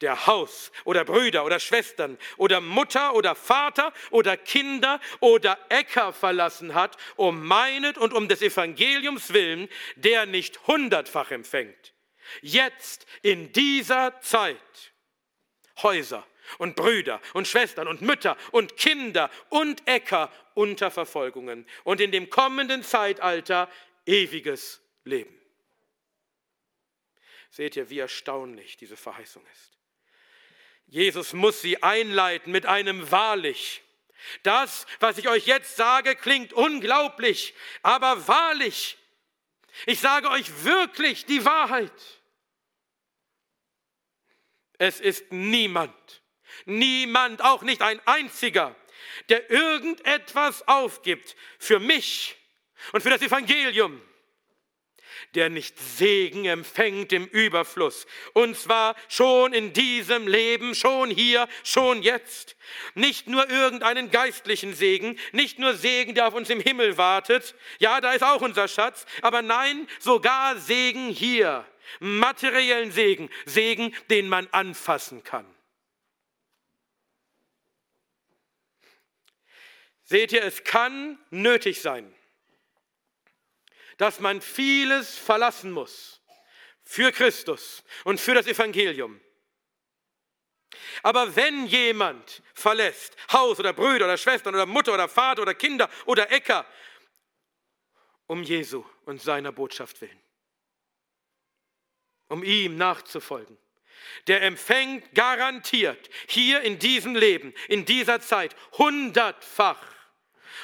[0.00, 6.74] der Haus oder Brüder oder Schwestern oder Mutter oder Vater oder Kinder oder Äcker verlassen
[6.74, 11.94] hat, um meinet und um des Evangeliums willen, der nicht hundertfach empfängt.
[12.42, 14.92] Jetzt in dieser Zeit
[15.82, 16.26] Häuser
[16.58, 22.30] und Brüder und Schwestern und Mütter und Kinder und Äcker unter Verfolgungen und in dem
[22.30, 23.70] kommenden Zeitalter
[24.06, 25.34] ewiges Leben.
[27.50, 29.78] Seht ihr, wie erstaunlich diese Verheißung ist.
[30.86, 33.82] Jesus muss sie einleiten mit einem wahrlich.
[34.42, 38.98] Das, was ich euch jetzt sage, klingt unglaublich, aber wahrlich.
[39.86, 41.92] Ich sage euch wirklich die Wahrheit.
[44.78, 46.22] Es ist niemand,
[46.64, 48.74] Niemand, auch nicht ein einziger,
[49.28, 52.36] der irgendetwas aufgibt für mich
[52.92, 54.00] und für das Evangelium,
[55.34, 58.06] der nicht Segen empfängt im Überfluss.
[58.32, 62.56] Und zwar schon in diesem Leben, schon hier, schon jetzt.
[62.94, 67.54] Nicht nur irgendeinen geistlichen Segen, nicht nur Segen, der auf uns im Himmel wartet.
[67.78, 69.06] Ja, da ist auch unser Schatz.
[69.22, 71.66] Aber nein, sogar Segen hier.
[72.00, 73.30] Materiellen Segen.
[73.44, 75.46] Segen, den man anfassen kann.
[80.08, 82.14] Seht ihr, es kann nötig sein,
[83.98, 86.22] dass man vieles verlassen muss
[86.82, 89.20] für Christus und für das Evangelium.
[91.02, 95.90] Aber wenn jemand verlässt, Haus oder Brüder oder Schwestern oder Mutter oder Vater oder Kinder
[96.06, 96.64] oder Äcker,
[98.28, 100.22] um Jesu und seiner Botschaft willen,
[102.28, 103.58] um ihm nachzufolgen,
[104.26, 109.97] der empfängt garantiert hier in diesem Leben, in dieser Zeit, hundertfach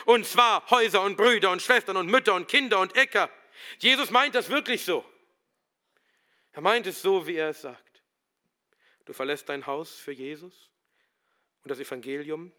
[0.04, 3.30] und zwar Häuser und Brüder und Schwestern und Mütter und Kinder und Äcker.
[3.78, 5.04] Jesus meint das wirklich so.
[6.52, 8.02] Er meint es so, wie er es sagt.
[9.04, 10.70] Du verlässt dein Haus für Jesus
[11.62, 12.52] und das Evangelium.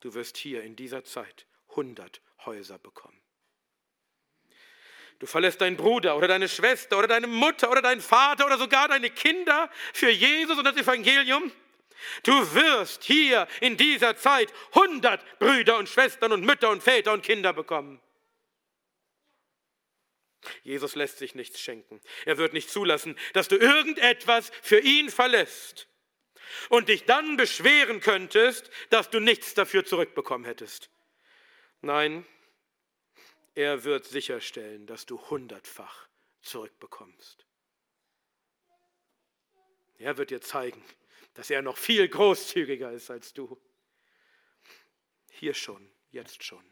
[0.00, 3.20] Du wirst hier in dieser Zeit 100 Häuser bekommen.
[5.20, 8.88] Du verlässt deinen Bruder oder deine Schwester oder deine Mutter oder deinen Vater oder sogar
[8.88, 11.52] deine Kinder für Jesus und das Evangelium.
[12.22, 17.22] Du wirst hier in dieser Zeit 100 Brüder und Schwestern und Mütter und Väter und
[17.22, 18.00] Kinder bekommen.
[20.62, 22.00] Jesus lässt sich nichts schenken.
[22.24, 25.86] Er wird nicht zulassen, dass du irgendetwas für ihn verlässt.
[26.68, 30.90] und dich dann beschweren könntest, dass du nichts dafür zurückbekommen hättest.
[31.80, 32.26] Nein,
[33.54, 36.08] er wird sicherstellen, dass du hundertfach
[36.42, 37.46] zurückbekommst.
[39.98, 40.82] Er wird dir zeigen,
[41.40, 43.58] dass er noch viel großzügiger ist als du.
[45.30, 46.62] Hier schon, jetzt schon.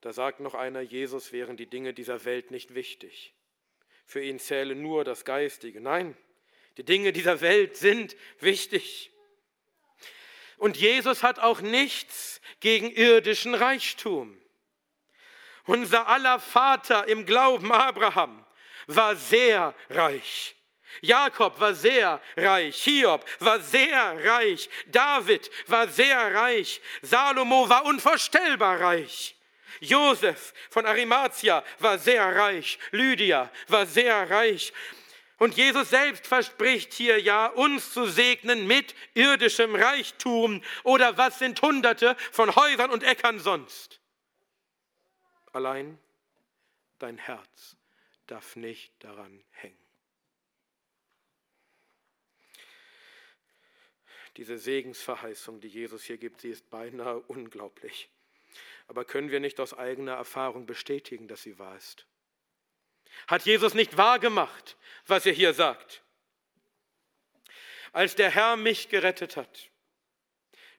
[0.00, 3.34] Da sagt noch einer, Jesus wären die Dinge dieser Welt nicht wichtig.
[4.06, 5.78] Für ihn zähle nur das Geistige.
[5.78, 6.16] Nein,
[6.78, 9.12] die Dinge dieser Welt sind wichtig.
[10.56, 14.40] Und Jesus hat auch nichts gegen irdischen Reichtum.
[15.66, 18.46] Unser aller Vater im Glauben, Abraham,
[18.86, 20.56] war sehr reich.
[21.00, 28.80] Jakob war sehr reich, Hiob war sehr reich, David war sehr reich, Salomo war unvorstellbar
[28.80, 29.36] reich.
[29.80, 34.72] Josef von Arimathea war sehr reich, Lydia war sehr reich.
[35.38, 40.62] Und Jesus selbst verspricht hier ja, uns zu segnen mit irdischem Reichtum.
[40.84, 44.00] Oder was sind Hunderte von Häusern und Äckern sonst?
[45.52, 45.98] Allein
[46.98, 47.76] dein Herz
[48.26, 49.83] darf nicht daran hängen.
[54.36, 58.10] Diese Segensverheißung, die Jesus hier gibt, sie ist beinahe unglaublich.
[58.88, 62.06] Aber können wir nicht aus eigener Erfahrung bestätigen, dass sie wahr ist?
[63.26, 66.02] Hat Jesus nicht wahr gemacht, was er hier sagt?
[67.92, 69.70] Als der Herr mich gerettet hat,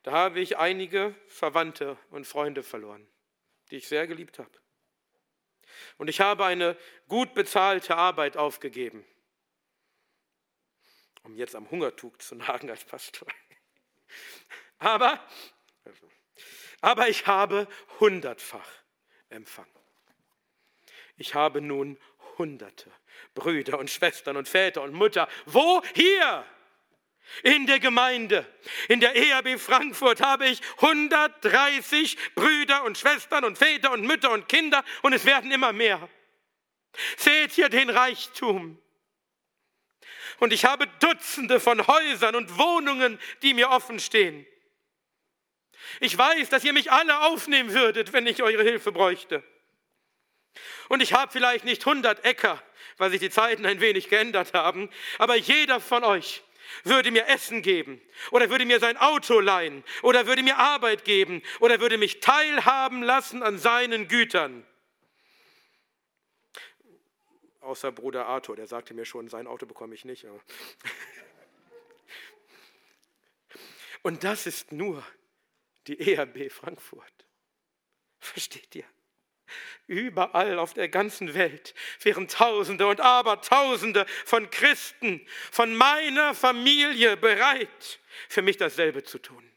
[0.04, 3.08] da habe ich einige Verwandte und Freunde verloren,
[3.72, 4.52] die ich sehr geliebt habe.
[5.98, 9.06] Und ich habe eine gut bezahlte Arbeit aufgegeben,
[11.24, 13.28] um jetzt am Hungertuch zu nagen als Pastor.
[14.80, 15.20] Aber,
[16.82, 17.68] aber ich habe
[18.00, 18.70] hundertfach
[19.30, 19.70] empfangen.
[21.18, 21.98] Ich habe nun
[22.38, 22.92] Hunderte
[23.34, 25.28] Brüder und Schwestern und Väter und Mutter.
[25.46, 25.82] Wo?
[25.94, 26.46] Hier!
[27.42, 28.46] In der Gemeinde,
[28.88, 34.48] in der ERB Frankfurt habe ich 130 Brüder und Schwestern und Väter und Mütter und
[34.48, 36.08] Kinder und es werden immer mehr.
[37.18, 38.80] Seht hier den Reichtum.
[40.40, 44.46] Und ich habe Dutzende von Häusern und Wohnungen, die mir offen stehen.
[46.00, 49.44] Ich weiß, dass ihr mich alle aufnehmen würdet, wenn ich eure Hilfe bräuchte.
[50.90, 52.62] Und ich habe vielleicht nicht 100 Äcker,
[52.98, 56.44] weil sich die Zeiten ein wenig geändert haben, aber jeder von euch
[56.84, 61.44] würde mir Essen geben oder würde mir sein Auto leihen oder würde mir Arbeit geben
[61.60, 64.66] oder würde mich teilhaben lassen an seinen Gütern.
[67.62, 70.26] Außer Bruder Arthur, der sagte mir schon, sein Auto bekomme ich nicht.
[74.04, 75.04] Und das ist nur
[75.88, 77.26] die ERB Frankfurt.
[78.20, 78.86] Versteht ihr?
[79.88, 88.00] Überall auf der ganzen Welt wären Tausende und Abertausende von Christen, von meiner Familie bereit,
[88.28, 89.52] für mich dasselbe zu tun.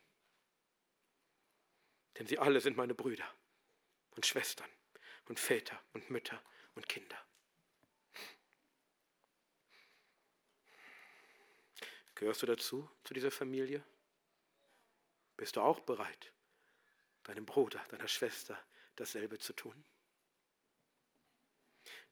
[2.18, 3.24] Denn sie alle sind meine Brüder
[4.10, 4.68] und Schwestern
[5.26, 6.42] und Väter und Mütter
[6.74, 7.16] und Kinder.
[12.16, 13.82] Gehörst du dazu, zu dieser Familie?
[15.38, 16.32] Bist du auch bereit,
[17.22, 18.60] deinem Bruder, deiner Schwester
[18.96, 19.84] dasselbe zu tun?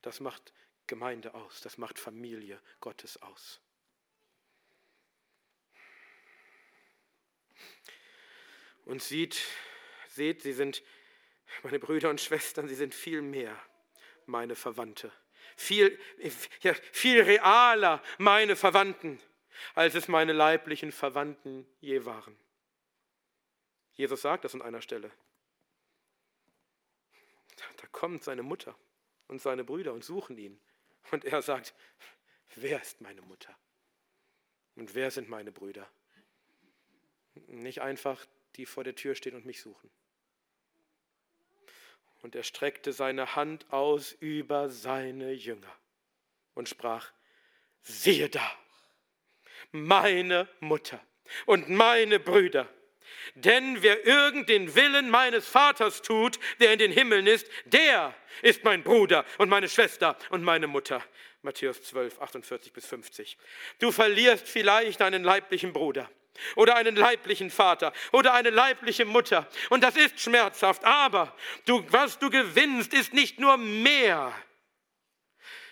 [0.01, 0.53] Das macht
[0.87, 3.59] Gemeinde aus, das macht Familie Gottes aus.
[8.85, 9.43] Und sieht,
[10.07, 10.81] seht, sie sind
[11.63, 13.61] meine Brüder und Schwestern, sie sind viel mehr
[14.25, 15.11] meine Verwandte.
[15.57, 15.99] Viel,
[16.61, 19.19] ja, viel realer meine Verwandten,
[19.73, 22.39] als es meine leiblichen Verwandten je waren.
[23.97, 25.11] Jesus sagt das an einer Stelle.
[27.77, 28.77] Da kommt seine Mutter
[29.27, 30.59] und seine Brüder und suchen ihn.
[31.11, 31.73] Und er sagt,
[32.55, 33.55] wer ist meine Mutter?
[34.75, 35.89] Und wer sind meine Brüder?
[37.47, 39.89] Nicht einfach, die vor der Tür stehen und mich suchen.
[42.21, 45.73] Und er streckte seine Hand aus über seine Jünger
[46.55, 47.11] und sprach,
[47.83, 48.51] siehe da,
[49.71, 51.03] meine Mutter
[51.45, 52.67] und meine Brüder.
[53.35, 58.63] Denn wer irgend den Willen meines Vaters tut, der in den Himmeln ist, der ist
[58.63, 61.03] mein Bruder und meine Schwester und meine Mutter.
[61.41, 63.37] Matthäus 12, 48 bis 50.
[63.79, 66.09] Du verlierst vielleicht einen leiblichen Bruder
[66.55, 69.47] oder einen leiblichen Vater oder eine leibliche Mutter.
[69.69, 71.35] Und das ist schmerzhaft, aber
[71.65, 74.33] du, was du gewinnst, ist nicht nur mehr.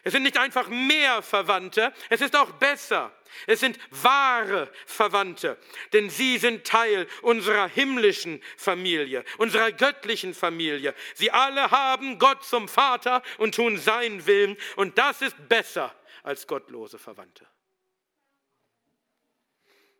[0.03, 3.11] Es sind nicht einfach mehr Verwandte, es ist auch besser.
[3.47, 5.57] Es sind wahre Verwandte,
[5.93, 10.93] denn sie sind Teil unserer himmlischen Familie, unserer göttlichen Familie.
[11.13, 16.47] Sie alle haben Gott zum Vater und tun seinen Willen und das ist besser als
[16.47, 17.47] gottlose Verwandte.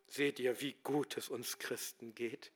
[0.08, 2.52] Seht ihr, wie gut es uns Christen geht?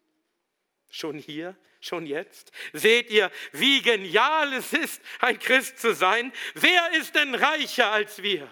[0.89, 2.51] Schon hier, schon jetzt?
[2.73, 6.31] Seht ihr, wie genial es ist, ein Christ zu sein?
[6.53, 8.49] Wer ist denn reicher als wir?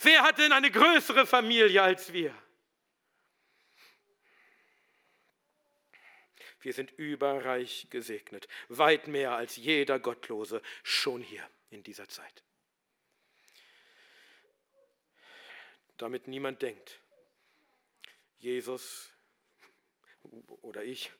[0.00, 2.34] Wer hat denn eine größere Familie als wir?
[6.60, 12.42] Wir sind überreich gesegnet, weit mehr als jeder Gottlose schon hier in dieser Zeit.
[15.98, 17.00] Damit niemand denkt,
[18.38, 19.12] Jesus
[20.62, 21.12] oder ich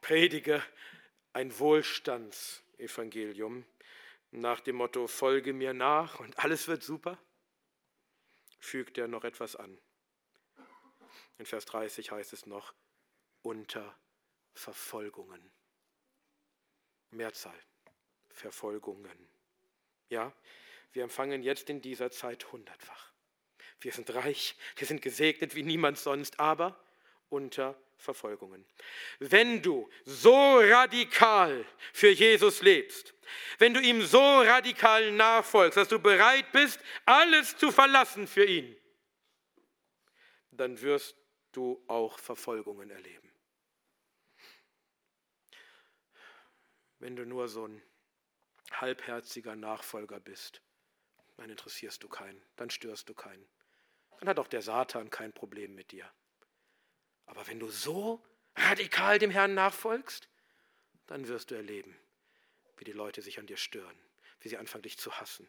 [0.00, 0.64] predige
[1.32, 3.64] ein Wohlstandsevangelium
[4.30, 7.18] nach dem Motto, folge mir nach und alles wird super,
[8.62, 9.78] fügt er noch etwas an.
[11.38, 12.74] In Vers 30 heißt es noch,
[13.42, 13.98] unter
[14.54, 15.52] Verfolgungen.
[17.10, 17.58] Mehrzahl,
[18.30, 19.28] Verfolgungen.
[20.08, 20.32] Ja,
[20.92, 23.12] wir empfangen jetzt in dieser Zeit hundertfach.
[23.80, 26.78] Wir sind reich, wir sind gesegnet wie niemand sonst, aber
[27.28, 27.91] unter Verfolgungen.
[29.18, 33.14] Wenn du so radikal für Jesus lebst,
[33.58, 38.76] wenn du ihm so radikal nachfolgst, dass du bereit bist, alles zu verlassen für ihn,
[40.50, 41.16] dann wirst
[41.52, 43.30] du auch Verfolgungen erleben.
[46.98, 47.82] Wenn du nur so ein
[48.70, 50.62] halbherziger Nachfolger bist,
[51.36, 53.48] dann interessierst du keinen, dann störst du keinen.
[54.20, 56.08] Dann hat auch der Satan kein Problem mit dir.
[57.26, 58.22] Aber wenn du so
[58.56, 60.28] radikal dem Herrn nachfolgst,
[61.06, 61.96] dann wirst du erleben,
[62.76, 63.98] wie die Leute sich an dir stören,
[64.40, 65.48] wie sie anfangen, dich zu hassen.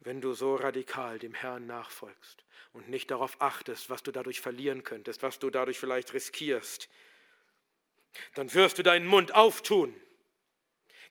[0.00, 4.82] Wenn du so radikal dem Herrn nachfolgst und nicht darauf achtest, was du dadurch verlieren
[4.82, 6.88] könntest, was du dadurch vielleicht riskierst,
[8.34, 9.94] dann wirst du deinen Mund auftun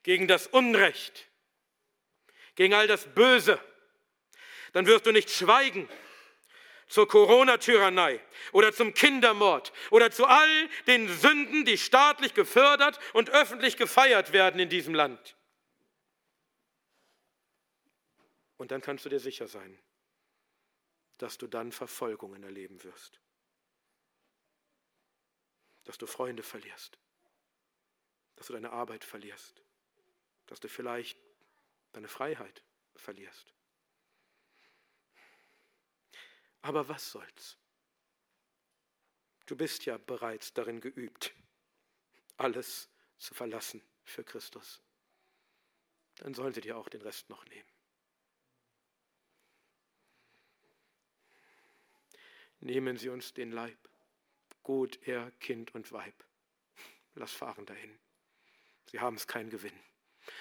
[0.03, 1.27] gegen das Unrecht,
[2.55, 3.59] gegen all das Böse.
[4.73, 5.89] Dann wirst du nicht schweigen,
[6.89, 8.19] zur Corona-Tyrannei
[8.51, 14.59] oder zum Kindermord oder zu all den Sünden, die staatlich gefördert und öffentlich gefeiert werden
[14.59, 15.37] in diesem Land.
[18.57, 19.79] Und dann kannst du dir sicher sein,
[21.19, 23.21] dass du dann Verfolgungen erleben wirst,
[25.85, 26.97] dass du Freunde verlierst,
[28.35, 29.61] dass du deine Arbeit verlierst,
[30.47, 31.19] dass du vielleicht
[31.93, 32.63] deine Freiheit
[32.95, 33.53] verlierst.
[36.61, 37.57] Aber was soll's?
[39.45, 41.33] Du bist ja bereits darin geübt,
[42.37, 44.81] alles zu verlassen für Christus.
[46.17, 47.69] Dann sollen sie dir auch den Rest noch nehmen.
[52.61, 53.77] Nehmen Sie uns den Leib,
[54.63, 56.25] gut er, Kind und Weib.
[57.15, 57.97] Lass fahren dahin.
[58.91, 59.79] Sie haben es keinen Gewinn.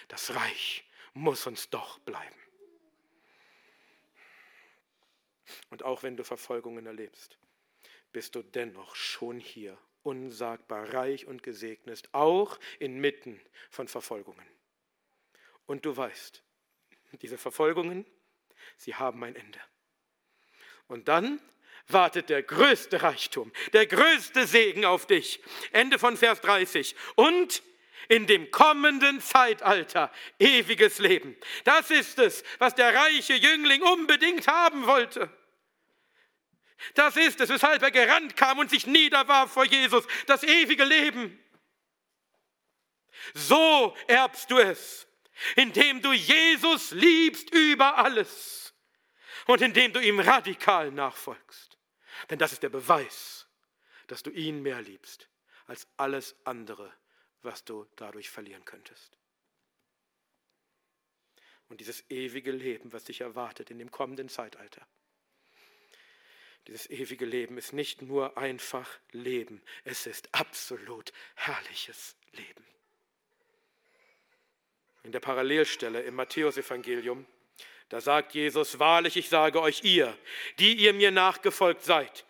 [0.08, 2.47] Das Reich muss uns doch bleiben.
[5.70, 7.38] Und auch wenn du Verfolgungen erlebst,
[8.12, 13.40] bist du dennoch schon hier, unsagbar reich und gesegnet, auch inmitten
[13.70, 14.46] von Verfolgungen.
[15.66, 16.42] Und du weißt,
[17.20, 18.06] diese Verfolgungen,
[18.76, 19.60] sie haben ein Ende.
[20.86, 21.40] Und dann
[21.88, 25.42] wartet der größte Reichtum, der größte Segen auf dich.
[25.72, 26.94] Ende von Vers 30.
[27.14, 27.62] Und
[28.08, 31.36] in dem kommenden Zeitalter ewiges Leben.
[31.64, 35.30] Das ist es, was der reiche Jüngling unbedingt haben wollte.
[36.94, 41.38] Das ist es, weshalb er gerannt kam und sich niederwarf vor Jesus, das ewige Leben.
[43.34, 45.06] So erbst du es,
[45.56, 48.74] indem du Jesus liebst über alles
[49.46, 51.78] und indem du ihm radikal nachfolgst.
[52.30, 53.46] Denn das ist der Beweis,
[54.06, 55.28] dass du ihn mehr liebst
[55.66, 56.92] als alles andere,
[57.42, 59.18] was du dadurch verlieren könntest.
[61.68, 64.86] Und dieses ewige Leben, was dich erwartet in dem kommenden Zeitalter,
[66.68, 72.64] dieses ewige Leben ist nicht nur einfach Leben, es ist absolut herrliches Leben.
[75.02, 77.24] In der Parallelstelle im Matthäusevangelium,
[77.88, 80.14] da sagt Jesus, wahrlich, ich sage euch ihr,
[80.58, 82.26] die ihr mir nachgefolgt seid,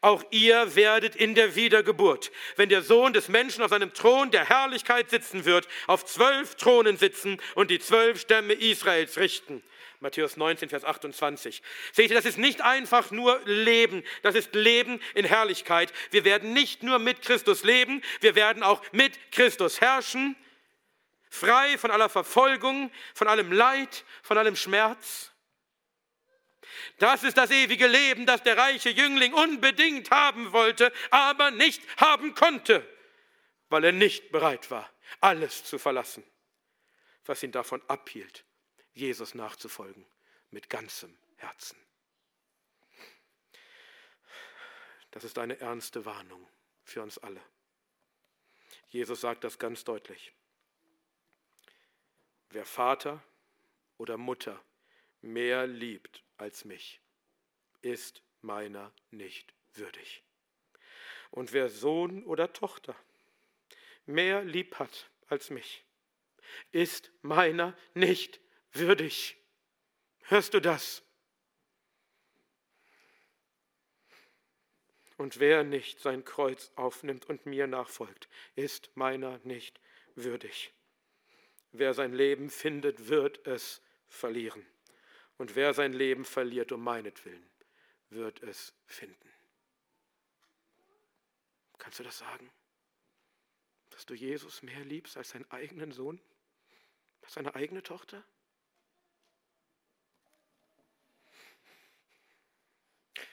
[0.00, 4.48] auch ihr werdet in der Wiedergeburt, wenn der Sohn des Menschen auf seinem Thron der
[4.48, 9.64] Herrlichkeit sitzen wird, auf zwölf Thronen sitzen und die zwölf Stämme Israels richten.
[10.04, 11.62] Matthäus 19, Vers 28.
[11.92, 15.92] Seht ihr, das ist nicht einfach nur Leben, das ist Leben in Herrlichkeit.
[16.10, 20.36] Wir werden nicht nur mit Christus leben, wir werden auch mit Christus herrschen,
[21.30, 25.32] frei von aller Verfolgung, von allem Leid, von allem Schmerz.
[26.98, 32.34] Das ist das ewige Leben, das der reiche Jüngling unbedingt haben wollte, aber nicht haben
[32.34, 32.86] konnte,
[33.70, 36.22] weil er nicht bereit war, alles zu verlassen,
[37.24, 38.44] was ihn davon abhielt,
[38.94, 40.06] Jesus nachzufolgen
[40.50, 41.76] mit ganzem Herzen.
[45.10, 46.48] Das ist eine ernste Warnung
[46.84, 47.40] für uns alle.
[48.88, 50.32] Jesus sagt das ganz deutlich.
[52.50, 53.22] Wer Vater
[53.98, 54.62] oder Mutter
[55.22, 57.00] mehr liebt als mich,
[57.82, 60.22] ist meiner nicht würdig.
[61.30, 62.94] Und wer Sohn oder Tochter
[64.06, 65.84] mehr lieb hat als mich,
[66.70, 68.40] ist meiner nicht
[68.74, 69.36] würdig.
[70.22, 71.02] Hörst du das?
[75.16, 79.80] Und wer nicht sein Kreuz aufnimmt und mir nachfolgt, ist meiner nicht
[80.16, 80.72] würdig.
[81.72, 84.66] Wer sein Leben findet, wird es verlieren.
[85.38, 87.50] Und wer sein Leben verliert um meinetwillen,
[88.10, 89.28] wird es finden.
[91.78, 92.50] Kannst du das sagen?
[93.90, 96.20] Dass du Jesus mehr liebst als deinen eigenen Sohn,
[97.22, 98.24] als deine eigene Tochter?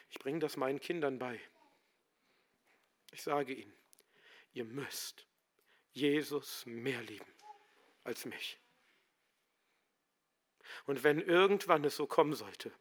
[0.09, 1.39] Ich bringe das meinen Kindern bei.
[3.11, 3.73] Ich sage ihnen,
[4.53, 5.25] ihr müsst
[5.93, 7.33] Jesus mehr lieben
[8.03, 8.59] als mich.
[10.85, 12.71] Und wenn irgendwann es so kommen sollte,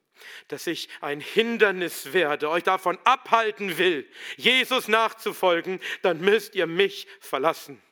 [0.48, 7.08] dass ich ein Hindernis werde, euch davon abhalten will, Jesus nachzufolgen, dann müsst ihr mich
[7.20, 7.82] verlassen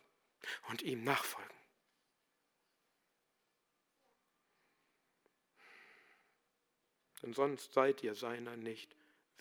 [0.69, 1.49] und ihm nachfolgen.
[7.23, 8.95] Denn sonst seid ihr seiner nicht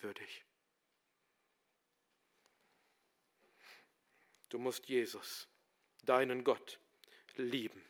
[0.03, 0.45] würdig.
[4.49, 5.47] Du musst Jesus,
[6.03, 6.79] deinen Gott,
[7.35, 7.83] lieben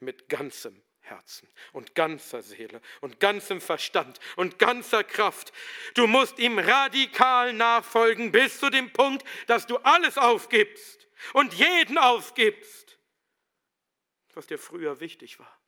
[0.00, 5.52] mit ganzem Herzen und ganzer Seele und ganzem Verstand und ganzer Kraft.
[5.94, 11.98] Du musst ihm radikal nachfolgen bis zu dem Punkt, dass du alles aufgibst und jeden
[11.98, 12.98] aufgibst,
[14.34, 15.60] was dir früher wichtig war,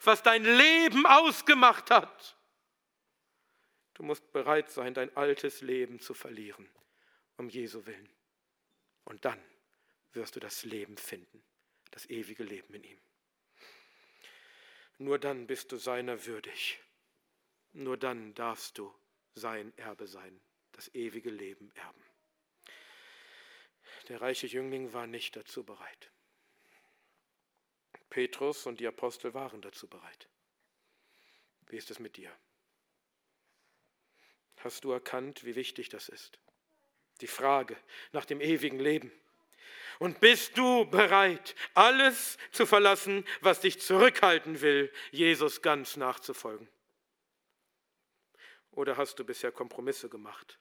[0.00, 2.38] was dein Leben ausgemacht hat.
[3.94, 6.68] Du musst bereit sein, dein altes Leben zu verlieren,
[7.36, 8.08] um Jesu willen.
[9.04, 9.40] Und dann
[10.12, 11.42] wirst du das Leben finden,
[11.90, 13.00] das ewige Leben in ihm.
[14.98, 16.80] Nur dann bist du seiner würdig.
[17.72, 18.94] Nur dann darfst du
[19.34, 20.40] sein Erbe sein,
[20.72, 22.04] das ewige Leben erben.
[24.08, 26.10] Der reiche Jüngling war nicht dazu bereit.
[28.10, 30.28] Petrus und die Apostel waren dazu bereit.
[31.66, 32.30] Wie ist es mit dir?
[34.64, 36.38] Hast du erkannt, wie wichtig das ist?
[37.20, 37.76] Die Frage
[38.12, 39.12] nach dem ewigen Leben.
[39.98, 46.66] Und bist du bereit, alles zu verlassen, was dich zurückhalten will, Jesus ganz nachzufolgen?
[48.72, 50.58] Oder hast du bisher Kompromisse gemacht?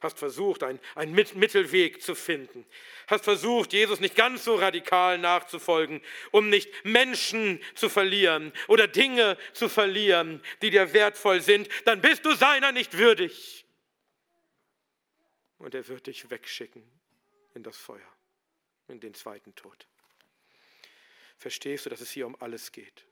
[0.00, 0.80] Hast versucht, einen,
[1.14, 2.66] Mittelweg zu finden.
[3.06, 6.02] Hast versucht, Jesus nicht ganz so radikal nachzufolgen,
[6.32, 11.68] um nicht Menschen zu verlieren oder Dinge zu verlieren, die dir wertvoll sind.
[11.84, 13.64] Dann bist du seiner nicht würdig.
[15.58, 16.82] Und er wird dich wegschicken
[17.54, 18.16] in das Feuer,
[18.88, 19.86] in den zweiten Tod.
[21.36, 23.04] Verstehst du, dass es hier um alles geht?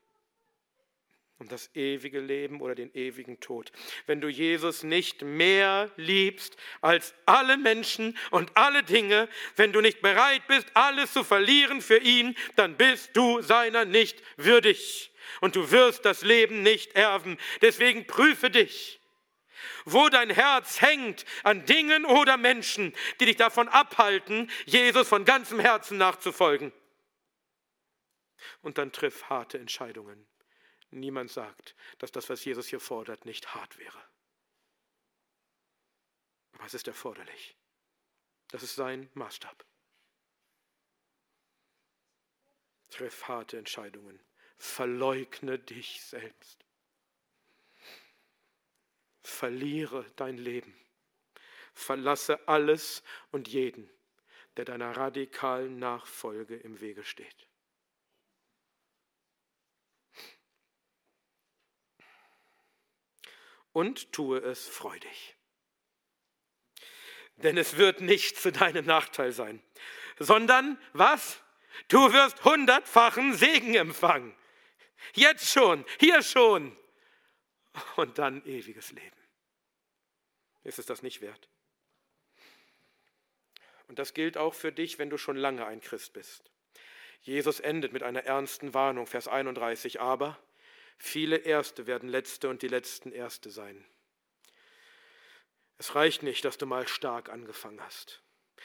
[1.39, 3.71] Um das ewige Leben oder den ewigen Tod.
[4.05, 10.01] Wenn du Jesus nicht mehr liebst als alle Menschen und alle Dinge, wenn du nicht
[10.01, 15.11] bereit bist, alles zu verlieren für ihn, dann bist du seiner nicht würdig.
[15.39, 17.37] Und du wirst das Leben nicht erben.
[17.61, 18.99] Deswegen prüfe dich
[19.85, 25.59] wo dein Herz hängt an Dingen oder Menschen, die dich davon abhalten, Jesus von ganzem
[25.59, 26.71] Herzen nachzufolgen.
[28.61, 30.28] Und dann triff harte Entscheidungen.
[30.91, 34.03] Niemand sagt, dass das, was Jesus hier fordert, nicht hart wäre.
[36.53, 37.55] Aber es ist erforderlich.
[38.49, 39.65] Das ist sein Maßstab.
[42.89, 44.19] Triff harte Entscheidungen.
[44.57, 46.65] Verleugne dich selbst
[49.29, 50.75] verliere dein Leben.
[51.73, 53.89] Verlasse alles und jeden,
[54.57, 57.48] der deiner radikalen Nachfolge im Wege steht.
[63.79, 65.37] Und tue es freudig.
[67.37, 69.63] Denn es wird nicht zu deinem Nachteil sein,
[70.17, 71.41] sondern was?
[71.87, 74.35] Du wirst hundertfachen Segen empfangen.
[75.13, 76.75] Jetzt schon, hier schon.
[77.95, 79.15] Und dann ewiges Leben.
[80.65, 81.47] Ist es das nicht wert?
[83.87, 86.51] Und das gilt auch für dich, wenn du schon lange ein Christ bist.
[87.21, 90.37] Jesus endet mit einer ernsten Warnung, Vers 31, aber
[90.99, 93.83] viele Erste werden Letzte und die Letzten Erste sein.
[95.77, 98.21] Es reicht nicht, dass du mal stark angefangen hast.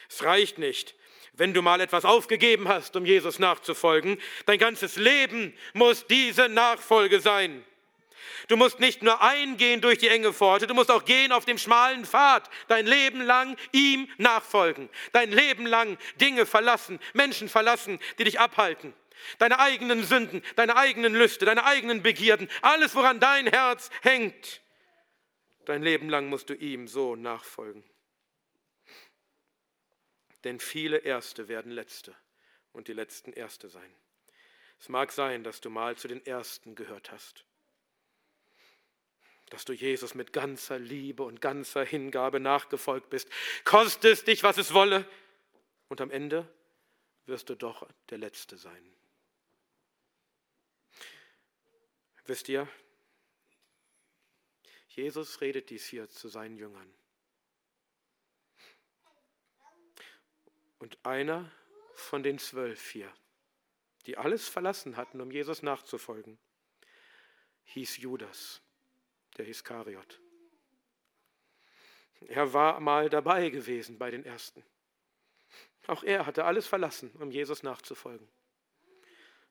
[0.09, 0.95] Es reicht nicht,
[1.33, 4.21] wenn du mal etwas aufgegeben hast, um Jesus nachzufolgen.
[4.45, 7.65] Dein ganzes Leben muss diese Nachfolge sein.
[8.47, 11.57] Du musst nicht nur eingehen durch die enge Pforte, du musst auch gehen auf dem
[11.57, 18.25] schmalen Pfad, dein Leben lang ihm nachfolgen, dein Leben lang Dinge verlassen, Menschen verlassen, die
[18.25, 18.93] dich abhalten.
[19.37, 24.61] Deine eigenen Sünden, deine eigenen Lüste, deine eigenen Begierden, alles, woran dein Herz hängt.
[25.65, 27.83] Dein Leben lang musst du ihm so nachfolgen.
[30.43, 32.15] Denn viele Erste werden Letzte
[32.71, 33.95] und die Letzten Erste sein.
[34.79, 37.45] Es mag sein, dass du mal zu den Ersten gehört hast
[39.49, 43.29] dass du Jesus mit ganzer Liebe und ganzer Hingabe nachgefolgt bist.
[43.63, 45.07] Koste es dich, was es wolle.
[45.87, 46.47] Und am Ende
[47.25, 48.93] wirst du doch der Letzte sein.
[52.25, 52.67] Wisst ihr,
[54.89, 56.91] Jesus redet dies hier zu seinen Jüngern.
[60.79, 61.51] Und einer
[61.93, 63.13] von den zwölf hier,
[64.05, 66.37] die alles verlassen hatten, um Jesus nachzufolgen,
[67.65, 68.61] hieß Judas
[69.37, 70.19] der Iskariot.
[72.27, 74.63] Er war mal dabei gewesen bei den Ersten.
[75.87, 78.27] Auch er hatte alles verlassen, um Jesus nachzufolgen.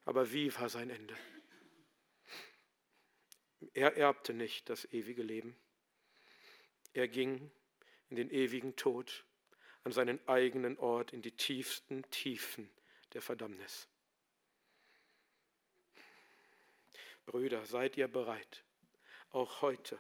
[0.05, 1.17] Aber wie war sein Ende?
[3.75, 5.57] Er erbte nicht das ewige Leben.
[6.93, 7.51] Er ging
[8.09, 9.25] in den ewigen Tod,
[9.83, 12.71] an seinen eigenen Ort, in die tiefsten Tiefen
[13.13, 13.89] der Verdammnis.
[17.27, 18.65] Brüder, seid ihr bereit?
[19.35, 19.99] auch heute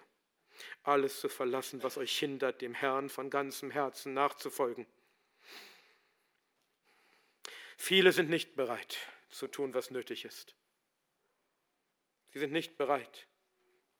[0.84, 4.86] alles zu verlassen, was euch hindert, dem Herrn von ganzem Herzen nachzufolgen.
[7.76, 8.96] Viele sind nicht bereit
[9.30, 10.54] zu tun, was nötig ist.
[12.30, 13.26] Sie sind nicht bereit,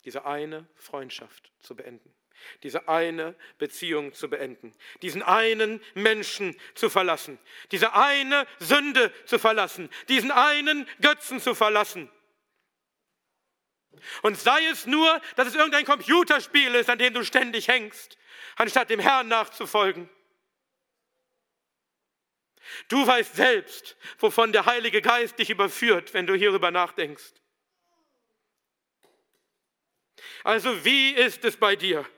[0.05, 2.14] diese eine Freundschaft zu beenden,
[2.62, 7.38] diese eine Beziehung zu beenden, diesen einen Menschen zu verlassen,
[7.70, 12.11] diese eine Sünde zu verlassen, diesen einen Götzen zu verlassen.
[14.22, 18.18] Und sei es nur, dass es irgendein Computerspiel ist, an dem du ständig hängst,
[18.57, 20.11] anstatt dem Herrn nachzufolgen.
[22.88, 27.34] Du weißt selbst, wovon der Heilige Geist dich überführt, wenn du hierüber nachdenkst.
[30.45, 32.09] Also wie ist es bei dir?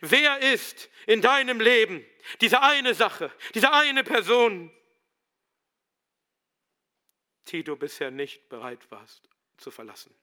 [0.00, 2.04] Wer ist in deinem Leben
[2.40, 4.70] diese eine Sache, diese eine Person,
[7.48, 9.28] die du bisher nicht bereit warst
[9.58, 10.14] zu verlassen?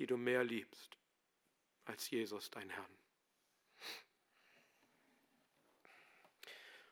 [0.00, 0.96] die du mehr liebst
[1.84, 2.98] als Jesus, dein Herrn.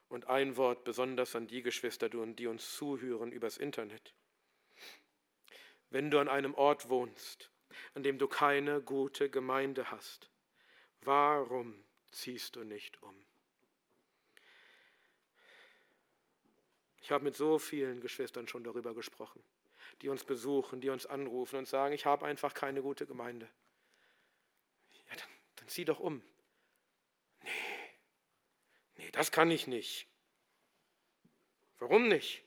[0.08, 4.14] Und ein Wort besonders an die Geschwister, die uns zuhören übers Internet.
[5.90, 7.50] Wenn du an einem Ort wohnst,
[7.94, 10.30] an dem du keine gute Gemeinde hast,
[11.02, 13.14] warum ziehst du nicht um?
[17.00, 19.42] Ich habe mit so vielen Geschwistern schon darüber gesprochen
[20.02, 23.48] die uns besuchen, die uns anrufen und sagen, ich habe einfach keine gute Gemeinde.
[25.08, 26.22] Ja, dann, dann zieh doch um.
[27.42, 27.50] Nee,
[28.96, 30.06] nee, das kann ich nicht.
[31.78, 32.44] Warum nicht?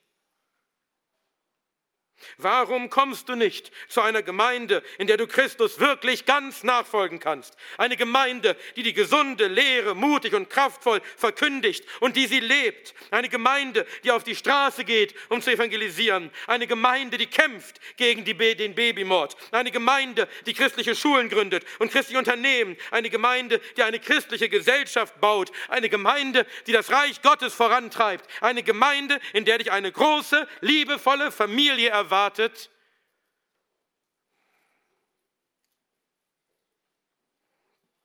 [2.38, 7.56] Warum kommst du nicht zu einer Gemeinde, in der du Christus wirklich ganz nachfolgen kannst?
[7.78, 12.94] Eine Gemeinde, die die gesunde Lehre mutig und kraftvoll verkündigt und die sie lebt.
[13.12, 16.32] Eine Gemeinde, die auf die Straße geht, um zu evangelisieren.
[16.48, 19.36] Eine Gemeinde, die kämpft gegen die, den Babymord.
[19.52, 22.78] Eine Gemeinde, die christliche Schulen gründet und christliche Unternehmen.
[22.92, 25.52] Eine Gemeinde, die eine christliche Gesellschaft baut.
[25.68, 28.26] Eine Gemeinde, die das Reich Gottes vorantreibt.
[28.42, 32.70] Eine Gemeinde, in der dich eine große, liebevolle Familie erwartet erwartet?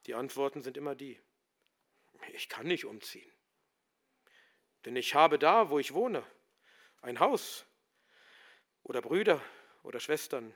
[0.07, 1.21] Die Antworten sind immer die,
[2.33, 3.33] ich kann nicht umziehen.
[4.85, 6.25] Denn ich habe da, wo ich wohne,
[7.03, 7.67] ein Haus
[8.85, 9.43] oder Brüder
[9.83, 10.55] oder Schwestern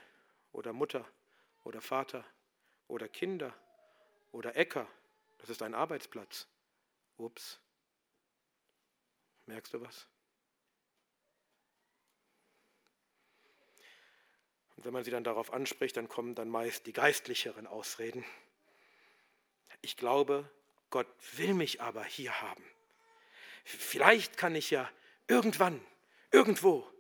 [0.52, 1.04] oder Mutter
[1.64, 2.24] oder Vater
[2.86, 3.52] oder Kinder
[4.30, 4.86] oder Äcker.
[5.38, 6.46] Das ist ein Arbeitsplatz.
[7.16, 7.60] Ups.
[9.46, 10.06] Merkst du was?
[14.80, 18.24] Und wenn man sie dann darauf anspricht, dann kommen dann meist die geistlicheren Ausreden.
[19.82, 20.50] Ich glaube,
[20.88, 21.06] Gott
[21.36, 22.64] will mich aber hier haben.
[23.62, 24.90] Vielleicht kann ich ja
[25.28, 25.84] irgendwann,
[26.30, 26.90] irgendwo,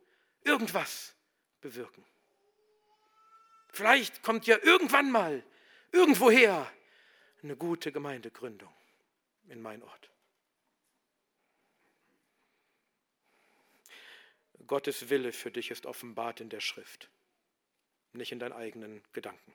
[0.44, 1.14] irgendwas
[1.62, 2.04] bewirken.
[3.70, 5.42] Vielleicht kommt ja irgendwann mal,
[5.90, 6.70] irgendwoher,
[7.42, 8.74] eine gute Gemeindegründung
[9.48, 10.10] in mein Ort.
[14.66, 17.08] Gottes Wille für dich ist offenbart in der Schrift
[18.12, 19.54] nicht in deinen eigenen Gedanken.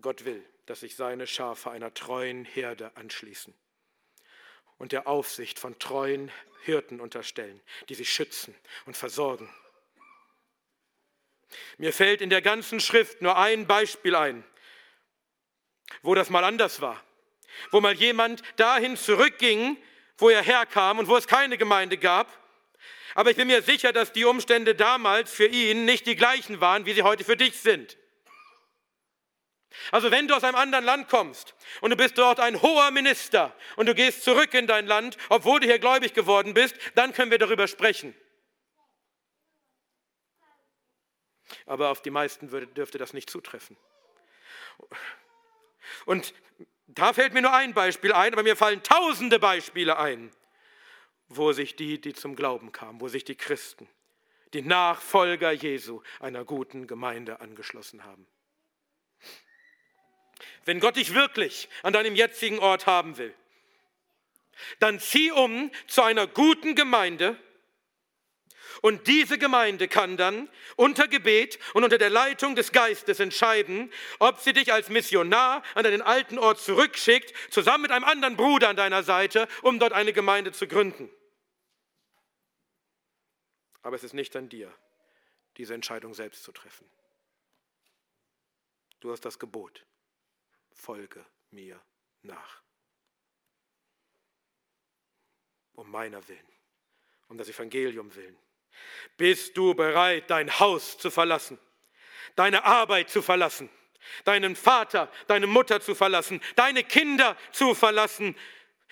[0.00, 3.54] Gott will, dass sich seine Schafe einer treuen Herde anschließen
[4.78, 6.30] und der Aufsicht von treuen
[6.62, 8.54] Hirten unterstellen, die sie schützen
[8.86, 9.52] und versorgen.
[11.76, 14.44] Mir fällt in der ganzen Schrift nur ein Beispiel ein,
[16.02, 17.02] wo das mal anders war,
[17.70, 19.76] wo mal jemand dahin zurückging,
[20.16, 22.41] wo er herkam und wo es keine Gemeinde gab.
[23.14, 26.86] Aber ich bin mir sicher, dass die Umstände damals für ihn nicht die gleichen waren,
[26.86, 27.96] wie sie heute für dich sind.
[29.90, 33.54] Also wenn du aus einem anderen Land kommst und du bist dort ein hoher Minister
[33.76, 37.30] und du gehst zurück in dein Land, obwohl du hier gläubig geworden bist, dann können
[37.30, 38.14] wir darüber sprechen.
[41.66, 43.76] Aber auf die meisten dürfte das nicht zutreffen.
[46.06, 46.34] Und
[46.86, 50.30] da fällt mir nur ein Beispiel ein, aber mir fallen tausende Beispiele ein,
[51.36, 53.88] wo sich die, die zum Glauben kamen, wo sich die Christen,
[54.52, 58.26] die Nachfolger Jesu einer guten Gemeinde angeschlossen haben.
[60.64, 63.34] Wenn Gott dich wirklich an deinem jetzigen Ort haben will,
[64.78, 67.36] dann zieh um zu einer guten Gemeinde,
[68.82, 74.40] und diese Gemeinde kann dann unter Gebet und unter der Leitung des Geistes entscheiden, ob
[74.40, 78.76] sie dich als Missionar an deinen alten Ort zurückschickt, zusammen mit einem anderen Bruder an
[78.76, 81.08] deiner Seite, um dort eine Gemeinde zu gründen.
[83.82, 84.72] Aber es ist nicht an dir,
[85.56, 86.88] diese Entscheidung selbst zu treffen.
[89.00, 89.84] Du hast das Gebot.
[90.72, 91.80] Folge mir
[92.22, 92.62] nach.
[95.74, 96.52] Um meiner willen,
[97.28, 98.38] um das Evangelium willen.
[99.16, 101.58] Bist du bereit, dein Haus zu verlassen,
[102.36, 103.68] deine Arbeit zu verlassen,
[104.24, 108.36] deinen Vater, deine Mutter zu verlassen, deine Kinder zu verlassen?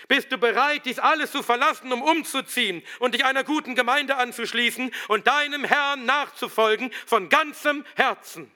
[0.08, 4.92] Bist du bereit, dies alles zu verlassen, um umzuziehen und dich einer guten Gemeinde anzuschließen
[5.08, 8.50] und deinem Herrn nachzufolgen von ganzem Herzen?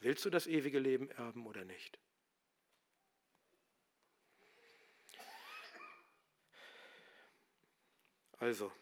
[0.00, 1.98] Willst du das ewige Leben erben oder nicht?
[8.38, 8.72] Also,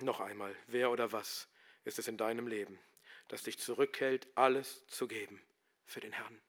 [0.00, 1.48] noch einmal, wer oder was
[1.84, 2.78] ist es in deinem Leben,
[3.28, 5.40] das dich zurückhält, alles zu geben
[5.84, 6.40] für den Herrn?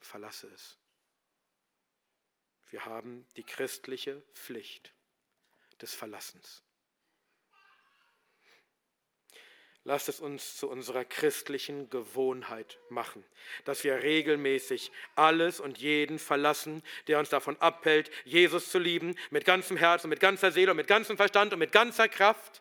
[0.00, 0.78] Verlasse es.
[2.70, 4.92] Wir haben die christliche Pflicht
[5.80, 6.62] des Verlassens.
[9.84, 13.24] Lasst es uns zu unserer christlichen Gewohnheit machen,
[13.64, 19.46] dass wir regelmäßig alles und jeden verlassen, der uns davon abhält, Jesus zu lieben, mit
[19.46, 22.60] ganzem Herzen, mit ganzer Seele und mit ganzem Verstand und mit ganzer Kraft.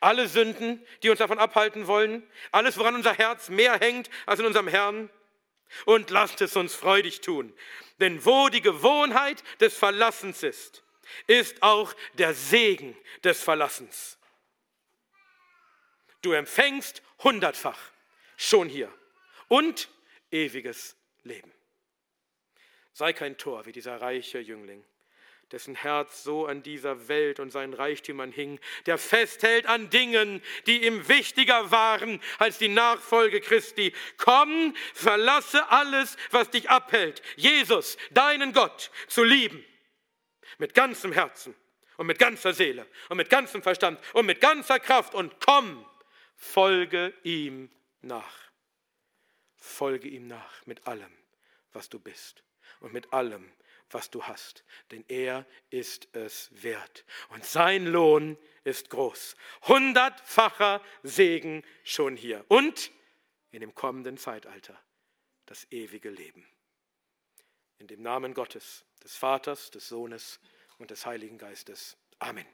[0.00, 4.46] Alle Sünden, die uns davon abhalten wollen, alles, woran unser Herz mehr hängt als in
[4.46, 5.10] unserem Herrn.
[5.84, 7.54] Und lasst es uns freudig tun.
[8.00, 10.82] Denn wo die Gewohnheit des Verlassens ist,
[11.26, 14.18] ist auch der Segen des Verlassens.
[16.22, 17.78] Du empfängst hundertfach
[18.36, 18.92] schon hier
[19.48, 19.88] und
[20.30, 21.52] ewiges Leben.
[22.92, 24.84] Sei kein Tor wie dieser reiche Jüngling,
[25.52, 30.86] dessen Herz so an dieser Welt und seinen Reichtümern hing, der festhält an Dingen, die
[30.86, 33.92] ihm wichtiger waren als die Nachfolge Christi.
[34.16, 39.64] Komm, verlasse alles, was dich abhält, Jesus, deinen Gott, zu lieben,
[40.58, 41.54] mit ganzem Herzen
[41.96, 45.84] und mit ganzer Seele und mit ganzem Verstand und mit ganzer Kraft und komm
[46.36, 47.68] Folge ihm
[48.00, 48.48] nach.
[49.56, 51.12] Folge ihm nach mit allem,
[51.72, 52.44] was du bist
[52.78, 53.52] und mit allem,
[53.90, 54.64] was du hast.
[54.90, 57.04] Denn er ist es wert.
[57.30, 59.36] Und sein Lohn ist groß.
[59.62, 62.44] Hundertfacher Segen schon hier.
[62.48, 62.90] Und
[63.50, 64.78] in dem kommenden Zeitalter
[65.46, 66.46] das ewige Leben.
[67.78, 70.40] In dem Namen Gottes, des Vaters, des Sohnes
[70.78, 71.96] und des Heiligen Geistes.
[72.18, 72.46] Amen.